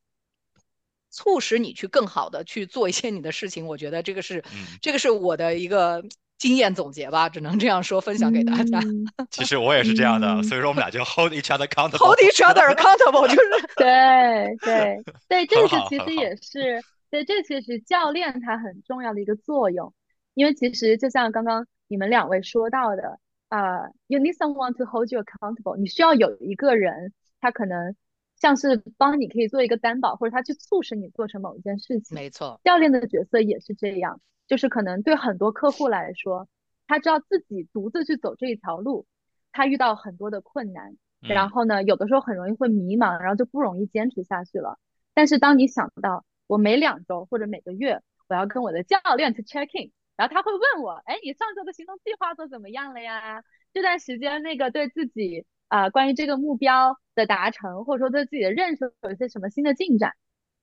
[1.10, 3.66] 促使你去更好的去做一些你的事情？
[3.66, 4.44] 我觉得这个是，
[4.82, 6.04] 这个是我的一个
[6.42, 8.80] 经验总结吧，只能这样说，分享给大家。
[9.30, 16.82] 其实我也是这样的，所以说我们俩就 hold each other accountable，hold each other accountable，就是 对对 对，这个其实也是，
[17.12, 19.94] 对，这其实教练他很重要的一个作用，
[20.34, 21.68] 因为其实就像刚刚。
[21.92, 23.20] 你们两位说到的
[23.50, 25.76] 啊，you need someone to hold you accountable。
[25.76, 27.12] 你需要有一个人，
[27.42, 27.98] 他可能
[28.39, 32.16] 像是帮你可以做一个担保，或者他去促使你做成某一件事情。
[32.16, 34.22] 没错，教练的角色也是这样，
[34.52, 36.49] 就是可能对很多客户来说，
[36.86, 39.06] 他知道自己独自去走这一条路，
[39.54, 44.78] 他遇到很多的困难，然后呢，有的时候很容易会迷茫，然后就不容易坚持下去了。
[45.14, 53.45] 但是当你想到我每两周或者每个月我要跟我的教练去 check in，然后他会问我，哎，你上周的行动计划做怎么样了呀？
[53.72, 60.12] 这段时间那个对自己啊，关于这个目标的达成，或者说对自己的认识有一些什么新的进展，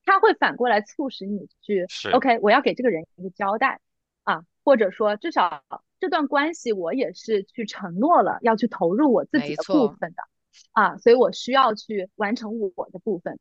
[0.09, 3.81] 他会反过来促使你去，OK，我要给这个人一个交代
[4.25, 5.63] 啊，或者说至少
[6.01, 10.23] 这段关系我也是去承诺了要去投入我自己的部分的
[10.73, 13.39] 啊，所以我需要去完成我的部分。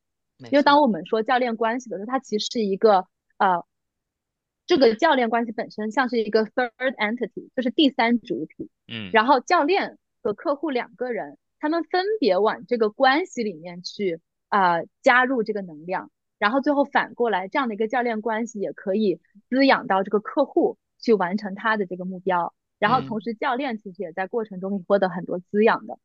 [0.51, 3.07] 因为当我们说教练关系的时候，它其实是一个
[3.37, 3.63] 呃，
[4.65, 8.69] 这个教练关系本身像是一个 third entity，就是第三主体。
[8.87, 19.19] 嗯，然后教练和客户两个人，他们分别往这个关系里面去啊加入这个能量，然后最后反过来，这样的一个教练关系也可以
[19.49, 25.97] 滋养到这个客户去完成他的这个目标，然后同时教练其实也在过程中获得很多滋养的。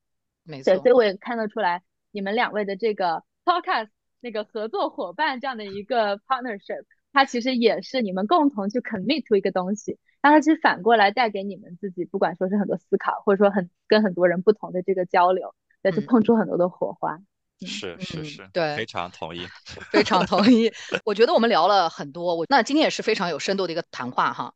[0.45, 3.89] 没错，所以我也看得出来你们两位的这个 podcast
[4.21, 9.99] 那个合作伙伴这样的一个 partnership，它其实也是你们共同去 commit to 一个东西。
[10.23, 17.21] 那它其实反过来带给你们自己，不管说是很多思考，或者说很跟很多人不同的这个交流，再去碰出很多的火花。
[17.67, 19.49] 是是是，对，非常同意，
[19.91, 20.73] 非常同意。
[21.05, 24.55] 我觉得我们聊了很多，我那今天也是非常有深度的一个谈话哈。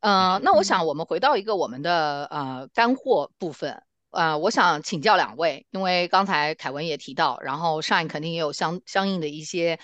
[0.00, 9.78] 嗯，那我想我们回到一个我们的呃干货部分呃，我想请教两位，因为刚才凯文也提到，然后上一肯定也有相相应的一些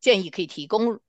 [0.00, 1.00] 建议可以提供。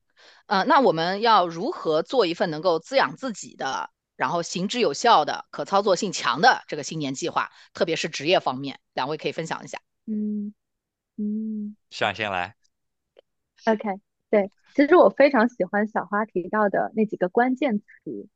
[0.45, 7.49] 呃，那我们要如何做一份能够滋养自己的，然后行之有效的、可操作性强的这个新年计划？
[7.73, 9.79] 特别是职业方面，两位可以分享一下。
[10.05, 10.53] 嗯
[11.17, 12.55] 嗯，想先来。
[13.65, 18.27] OK，对，其实我非常喜欢小花提到的那几个关键词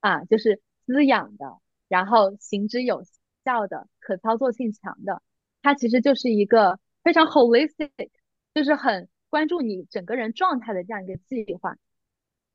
[0.00, 1.58] 啊，就是滋养的，
[1.88, 3.04] 然后行之有
[3.44, 5.22] 效的、可操作性强的，
[5.62, 8.10] 它其实就是一个非常 holistic，
[8.54, 9.08] 就是很。
[9.30, 11.76] 关注你整个人状态的这样一个计划，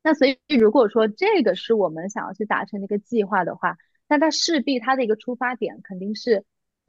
[0.01, 6.45] 那所以如果说这个是我们想要去达成的一个计划的话，那它势必它的一个出发点肯定是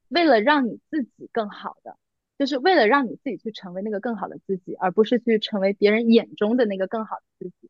[0.06, 1.98] 为了让你自己更好的，
[2.40, 7.68] 就是为了让你自己去成为那个更好的自己，而不是去成为别人眼中的那个更好的自己。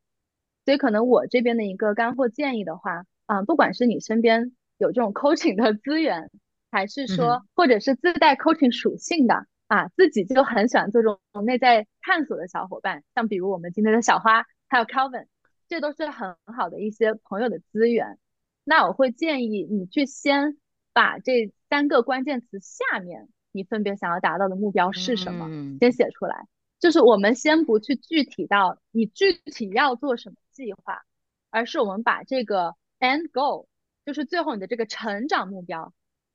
[0.64, 6.30] 所以可能我这边的一个干货建议的话，啊，不管是你身边有这种 coaching 的资源，
[6.70, 9.48] 还是说或者是自带 coaching 属性的。
[9.66, 15.26] 啊，自己就很喜欢做这种内在探索的小伙伴，像比如我们今天的小花，还有 Calvin，
[15.68, 18.18] 这都是很好的一些朋友的资源。
[18.64, 20.56] 那我会建议你去先
[20.92, 25.48] 把这三个关键词下面你分别想要达到的目标是什么，
[25.80, 26.46] 先写出来。
[26.78, 31.02] 就是我们先不去具体到你具体要做什么计划，
[31.50, 33.66] 而是我们把这个 end goal，
[34.06, 35.92] 就是最后你的这个成长目标，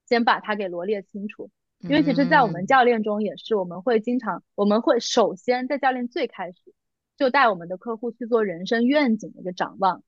[0.07, 1.49] 先把它给罗列清楚。
[1.79, 6.73] 因为其实，在我们教练中也是，我们会经常，我们会首先在教练最开始
[7.17, 10.03] 就带我们的客户去做人生愿景的一个展望，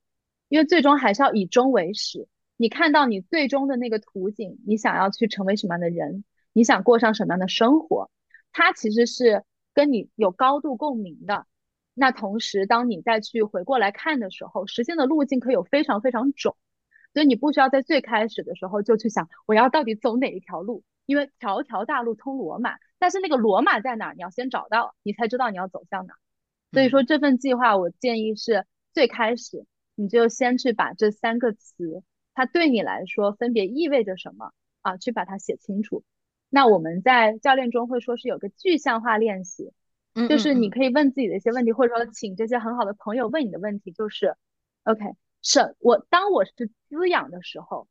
[0.48, 2.28] 因为最终还是要以终为始。
[2.56, 6.24] 你看到你最终的那个图景，你想要去成为什么样的人，
[6.58, 8.10] 你想过上什么样的生活，
[8.52, 9.44] 它其实是
[9.76, 11.46] 跟你有高度共鸣的。
[11.94, 16.58] 那同时，当你再去回过来看的时候，实现的路径可以有非常非常种，
[17.14, 20.84] 所以你不需要在最开始的时候就去想我要到底走哪一条路。
[21.06, 24.16] 因为条条大路通罗马，但是那个罗马在哪儿？
[24.16, 26.16] 你要先找到，你才知道你要走向哪。
[26.72, 32.02] 所以说这份计划，我建议是最开始你就先去把这三个词，
[32.34, 36.04] 它对你来说分别意味着什么啊，去把它写清楚。
[36.50, 39.74] 那我们在教练中会说是有个具象化练习，
[40.30, 44.36] 就是你可以问自己的一些问题，或者说请这些很好的朋友问你的问题，就是
[44.84, 45.04] ，OK，
[45.42, 46.54] 是我当我是
[46.90, 47.88] 滋养的时候。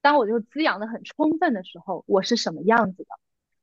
[0.00, 3.08] 当我就滋养的很充分的时候，我是什么样子的？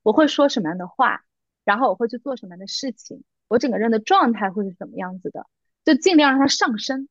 [0.02, 1.24] 我会说什么样的话？
[1.64, 3.24] 然后我会去做什么样的事情？
[3.48, 5.46] 我整个人的状态会是什么样子的？
[5.86, 7.08] 就尽量让它上升，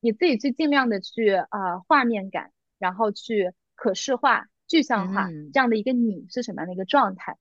[0.00, 2.50] 你自己去尽量的去啊画面感，
[2.80, 7.36] 然后去可视化、具象化这样的一个你是什么样的一个状态？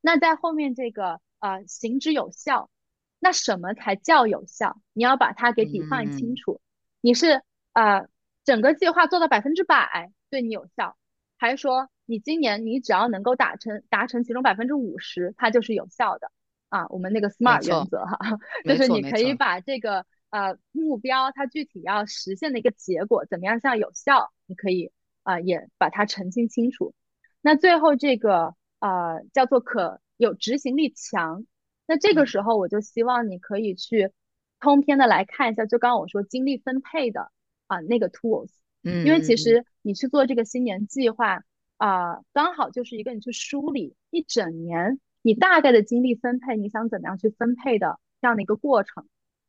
[0.00, 2.70] 那在后面这个啊行之有效，
[3.18, 4.80] 那什么才叫有效？
[4.92, 6.60] 你要把它给 define 清楚。
[7.00, 7.42] 你是
[7.72, 8.06] 啊
[8.44, 10.12] 整个计划做到百分之百。
[10.30, 10.96] 对你有效，
[11.36, 16.32] 还是说你今年你只要能够达成达成其中百分之五十，它就是有效的
[16.70, 16.86] 啊？
[16.88, 18.18] 我们那个 SMART 原则哈，
[18.64, 24.90] 就是你可以把这个呃目标它具体要实现的一个结果怎么样像有效，你可以
[25.22, 26.94] 啊也把它澄清清楚。
[27.40, 31.44] 那最后这个呃叫做可有执行力强，
[31.86, 34.12] 那这个时候我就希望你可以去
[34.60, 37.30] 通篇的来看一下，就刚刚我说精力分配的
[37.66, 38.50] 啊那个 tools，
[38.84, 41.42] 嗯，因为其实你去做这个新年计划
[41.78, 49.06] 啊，刚好就是一个你去梳理一整年你大概的精力分配，你想怎么样去分配的这样的一个过程。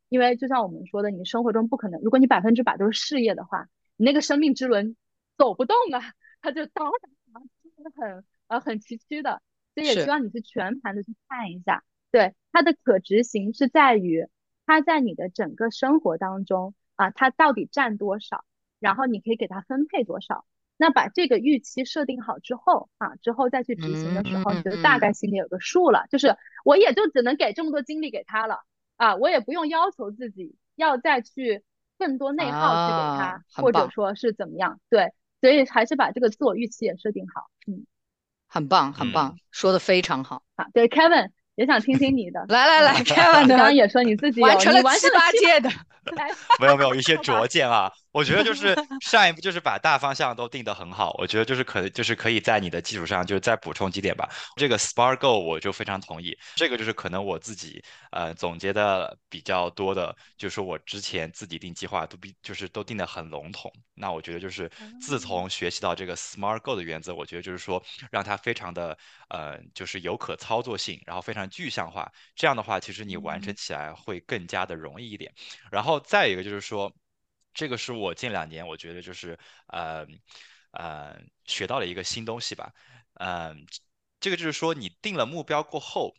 [0.08, 4.94] 因为就像我们说的，你生活中不可能，如果你百分之百都是事业的话，你那个生命之轮
[5.36, 7.42] 走不动啊，他就当然
[7.74, 9.42] 真的很呃很崎岖的。
[9.74, 11.82] 所以也希望你去全盘的去看一下，
[12.12, 14.28] 对它的可执行是在于
[14.66, 18.44] 它在你的整个生活当中啊，它到底占多少，
[18.78, 20.44] 然后你可以给它分配多少。
[20.76, 26.06] 那把这个预期设定好之后啊，之后再去执行的时候，你就大概心里有个数了。
[26.08, 28.60] 就是我也就只能给这么多精力给他了
[28.96, 31.64] 啊，我也不用要求自己要再去
[31.98, 34.80] 更多内耗去给他，或者说是怎么样。
[34.88, 35.12] 对，
[35.44, 37.50] 所以还是把这个自我预期也设定好。
[37.66, 37.84] 嗯。
[38.46, 40.42] 很棒，很棒，说的非常好。
[40.56, 42.44] 好，对，Kevin 也想听听你的。
[42.48, 45.68] 来来来，Kevin 刚刚也说你自己完成了七八届的。
[46.60, 54.28] 没有没有一些拙见啊，我觉得就是 上一步就是把大方向都定得很好，我觉得就是可就是可以在你的基础上就是再补充几点吧。
[54.56, 63.70] 这个 Spark Go 我就非常同意，这个就是可能我自己呃总结的比较多的，就是我之前自己定计划都比就是都定得很笼统。
[63.94, 68.96] 那我觉得就是自从学习到这个 Smart Go 的原则，我觉得就是说让它非常的
[69.28, 75.32] 呃就是有可操作性，然后非常具象化，这样的话其实你完成起来会更加的容易一点。
[75.70, 76.92] 然后再一个就是说。
[77.54, 79.38] 这个是我近两年我觉得就是
[79.68, 80.04] 呃
[80.72, 82.74] 呃学到了一个新东西吧，
[83.14, 83.64] 嗯，
[84.18, 86.14] 这个就是说你定了目标过后，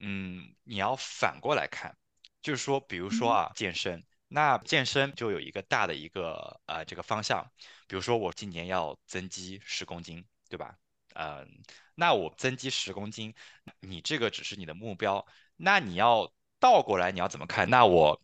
[0.00, 1.96] 嗯，你要反过来看，
[2.42, 7.48] 就是说比如说啊健身，那健身就有一个大的一个呃这个方向，
[7.86, 10.76] 比如说我今年要增肌十公斤，对吧？
[11.14, 11.48] 嗯，
[11.94, 13.32] 那我增肌十公斤，
[13.80, 15.24] 你这个只是你的目标，
[15.56, 17.70] 那你要倒过来你要怎么看？
[17.70, 18.20] 那我。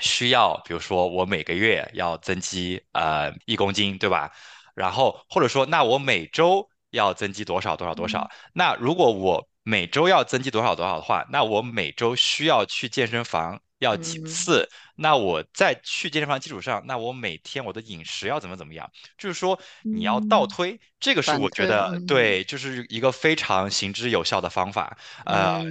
[0.00, 4.30] 需要，比如说我每个月要增肌呃一公斤，对吧？
[4.74, 8.30] 然后或者说，那我每周要增肌多少多少多少？
[8.52, 14.68] 那如果我每周要增肌多少多少的话，那我每周需要去健身房要几次？
[14.94, 18.90] 那我在去健身房基础上，那我每天我的饮食要怎么怎么样？
[19.18, 25.62] 就是说你要倒推，这个是我觉得对，就是一个非常行之有效的方法，呃。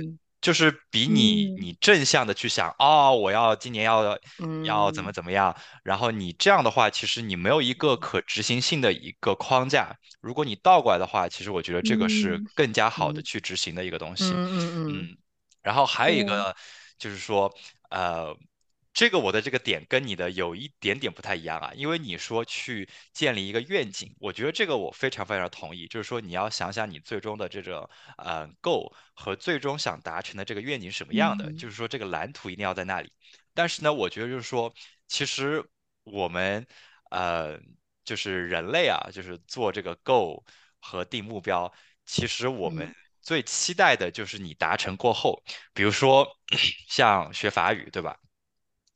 [0.41, 4.17] 就是比你你正向的去想哦，我要今年要
[4.63, 9.95] 要怎么怎么样，然后你这样的话，其实你没有一个可执行性的一个框架。
[10.21, 14.31] 如果你倒过来的话，其实我觉得这个是更加好的去执行的一个东西。
[14.35, 15.17] 嗯嗯嗯。
[15.61, 16.55] 然后还有一个
[16.97, 17.53] 就是说，
[17.89, 18.35] 呃。
[18.99, 33.09] 这个我的这个点跟你的有一点点不太一样啊，因为你说去建立一个愿景，我觉得这个我非常非常同意，就是说你要想想你最终的这种呃 goal 和最终想达成的这个愿景什么样的，就是说这个蓝图一定要在那里。
[33.53, 34.73] 但是呢，我觉得就是说，
[35.07, 35.63] 其实
[36.03, 36.67] 我们
[37.09, 37.57] 呃
[38.03, 40.43] 就是人类啊，就是做这个 goal
[40.81, 41.73] 和定目标，
[42.05, 45.41] 其实我们最期待的就是你达成过后，
[45.73, 46.27] 比如说
[46.89, 48.19] 像学法语，对吧？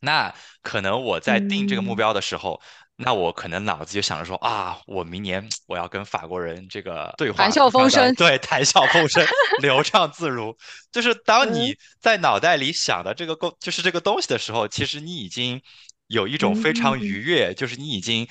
[0.04, 2.62] 那可能我在定这个目标的时候，
[2.98, 9.26] 那我可能脑子就想着说啊，我明年我要跟法国人这个对话，谈笑风生，对，谈笑风生，
[9.64, 10.56] 流畅自如。
[10.92, 15.62] 就是当你在脑袋里想的这个够，就是这个东西的时候，其实你已经
[16.08, 18.28] 有一种非常愉悦，就是你已经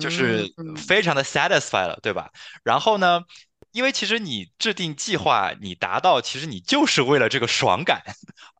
[0.00, 2.30] 就是非常的 satisfied 了，对吧？
[2.62, 3.20] 然后呢？
[3.72, 8.00] 因为其实你制定计划，你达到，其实你就是为了这个爽感，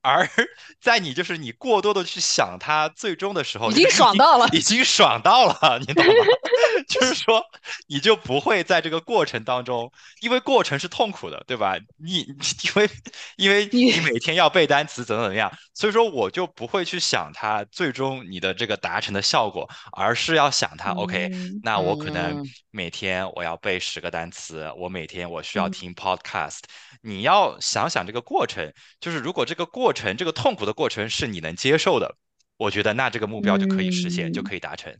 [0.07, 0.29] 而
[0.81, 6.13] 在你就是你过多的去想它最终的时候，已经爽到了，已经爽到了，你懂吗？
[6.89, 7.45] 就是说，
[7.89, 9.91] 你就不会在这个过程当中，
[10.21, 11.77] 因为过程是痛苦的，对吧？
[11.97, 12.21] 你
[12.63, 12.89] 因为
[13.37, 21.29] 因为你每天要背单词，怎么怎么样，所以说我就不会去想它最终你的这个达成的效果，而是要想它，OK，
[21.65, 26.61] 那我可能每天我要背十个单词，我每天我需要听 podcast，
[27.03, 32.15] 你要想想这个过程，就是如果这个过程这个痛苦的过程是你能接受的。
[32.59, 34.95] 我觉得那这个目标就可以实现，就可以达成。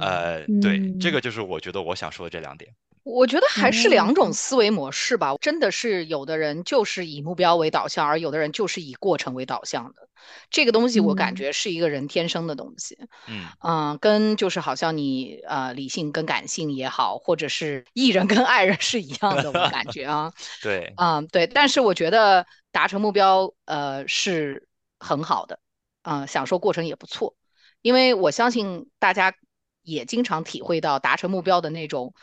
[0.00, 2.70] 呃，对，这个就是我觉得我想说的这两点。
[3.04, 10.07] 我觉得还是两种思维模式吧，真的是有的人就是以目标为导向，而有的人就是以过程为导向的。
[10.50, 12.98] 这个东西我感觉是一个人天生的东西。
[13.28, 20.32] 嗯嗯，跟就是好像你呃理性跟感性也好，或者是艺人跟爱人是一样的，我感觉啊。
[20.62, 25.58] 对，嗯对，但是我觉得达成目标呃是很好的。
[26.02, 27.34] 嗯，享受过程也不错，
[27.82, 29.34] 因为我相信大家
[29.82, 32.14] 也经常体会到达成目标的那种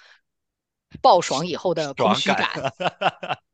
[1.01, 2.49] 爆爽以后的空虚感。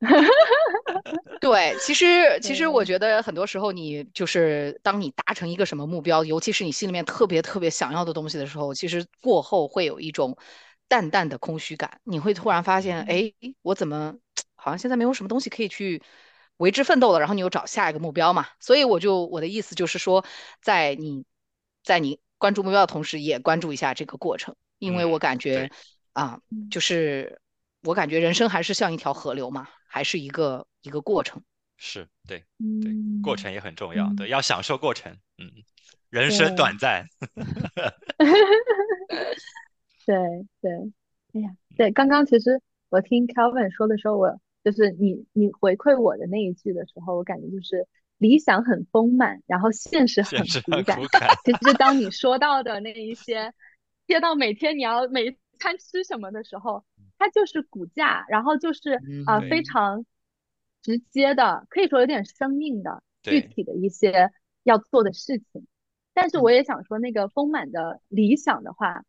[1.40, 10.36] 对，其实其实我觉得很多时候你就是当你达成一个什么目标，尤其是你心里面特别特别想要的东西的时候，其实过后会有一种
[10.86, 12.00] 淡淡的空虚感。
[12.04, 14.14] 你会突然发现，哎，我怎么
[14.54, 16.02] 好像现在没有什么东西可以去
[16.58, 17.18] 为之奋斗了？
[17.18, 18.46] 然后你又找下一个目标嘛。
[18.60, 20.24] 所以我就我的意思就是说，
[20.60, 21.24] 在你
[21.82, 25.70] 在你关注目标的同时，也关注一下这个过程，因为我感觉
[26.12, 26.40] 啊，
[26.70, 27.40] 就是
[27.82, 29.68] 我感觉人生还是像一条河流嘛。
[29.94, 31.42] 还是一个一个过程，
[31.76, 32.42] 是对，
[32.82, 32.90] 对，
[33.22, 35.52] 过程也很重要，对，要享受过程，嗯，
[36.08, 37.04] 人生短暂，
[40.06, 40.16] 对
[40.62, 40.72] 对，
[41.34, 47.86] 哎呀，对，刚刚其实我听 Kelvin 说的时候，我就是你你回馈我的那一句的时候，我感觉就是
[48.16, 50.98] 理想很丰满，然后现实很骨感。
[51.44, 53.52] 其实当你说到的那一些，
[54.06, 56.84] 接到每天你要每餐吃什么的时候。
[57.18, 60.04] 它就是骨架，然后就是啊非常
[60.82, 64.32] 直接的，可以说有点生命的具体的一些
[64.64, 65.68] 要做的事情。
[66.14, 69.04] 但是我也想说，那个丰满的理想的话，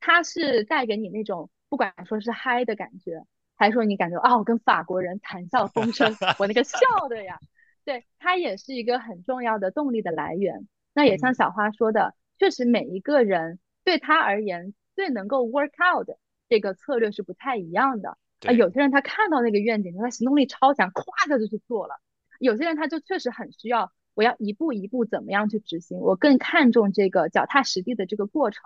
[0.00, 3.24] 它是带给你那种不管说是嗨的感觉，
[3.54, 6.78] 还是说你感觉啊我跟法国人谈笑风生，我那个笑
[7.08, 7.38] 的呀，
[7.84, 10.66] 对，它也是一个很重要的动力的来源。
[10.94, 16.18] 那也像小花说的，确实每一个人对他而言最能够 work out 的。
[16.48, 21.94] 这个策略是不太一样的啊，有些人他看到那个愿景，他行动力超强，咵他就去做了；
[22.38, 28.62] 有些人他就确实很需要，我要一步一步怎么样去执行，我更看重这个脚踏实地的这个过程。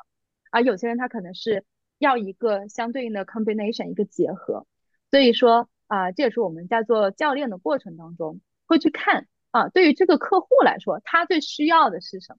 [0.51, 1.65] 而有些人他可能是
[1.99, 4.67] 要一个相对应的 combination，一个结合。
[5.13, 12.39] 所以说啊，这也是我们在做教练的过程当中会去看啊，对于这个客户来说，他最需要的是什么？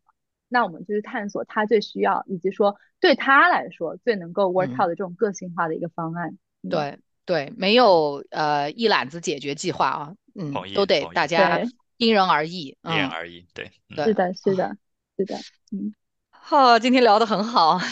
[0.50, 6.38] 那我们就去探索他最需要，以及说对他来说最能够 work out 的这种个性化的一个方案。
[6.70, 11.62] 对对，没有呃一揽子解决计划啊，嗯，都得大家
[11.98, 13.46] 因人而异，因人而异。
[13.54, 13.72] 对，
[14.06, 14.78] 是的，是的，
[15.18, 15.36] 是的，
[15.72, 15.94] 嗯。
[16.30, 17.78] 好，今天聊得很好。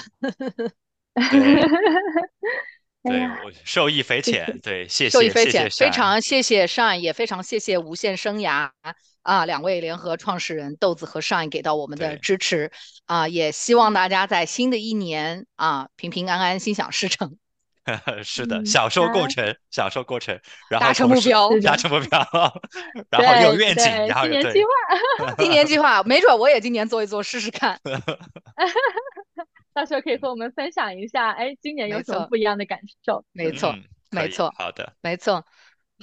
[3.03, 4.59] 对， 我受益匪浅。
[4.63, 8.71] 对，谢谢，受益匪浅，非常谢谢上，也非常谢谢无限生涯
[9.25, 12.71] 啊两位联合创始人豆子和上给到我们的支持
[13.05, 17.37] 啊，也希望大家在新的一年啊平平安安，心想事成。
[18.23, 22.19] 是的，享受过程，享受过程，然后达成目标，达成目标，
[23.09, 27.79] 然后有愿景，然后今年计划， 今年计划，没准我也今年做一做试试看。
[29.73, 33.23] 到时候可以和我们分享一下，哎，今年有什么不一样的感受？
[33.33, 33.75] 没错，
[34.09, 35.45] 没错，好的，没错。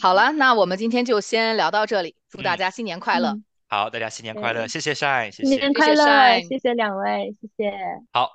[0.00, 3.34] 好了，那我们今天就先聊到这里，祝大家新年快乐。
[3.68, 7.72] 好，大家新年快乐，谢谢 Shine，谢谢，新年快乐，谢谢两位，谢谢。
[8.12, 8.30] 好，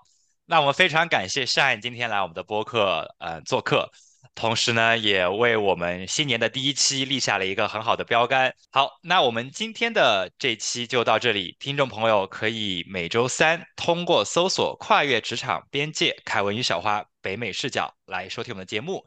[0.45, 3.91] 那我们非常感谢 Shine 今天来我们的播客，呃，做客。
[4.35, 8.53] 同时呢，也为我们新年的第一期立下了一个很好的标杆。
[8.71, 11.55] 好，那我们今天的这期就到这里。
[11.59, 19.03] 听众朋友可以每周三通过搜索“跨越职场边界”凯文与小花北美视角来收听我们的节目。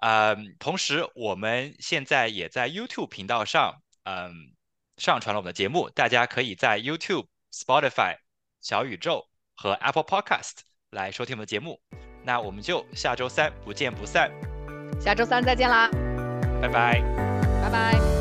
[0.00, 4.32] 嗯，同时我们现在也在 YouTube 频道上，嗯，
[4.96, 5.88] 上传了我们的节目。
[5.90, 8.16] 大家可以在 YouTube、Spotify、
[8.60, 10.52] 小宇宙和 Apple Podcast
[10.90, 11.80] 来收听我们的节目。
[12.24, 14.30] 那我们就下周三不见不散。
[15.00, 15.88] 下周三再见啦，
[16.60, 17.00] 拜拜，
[17.62, 18.19] 拜拜。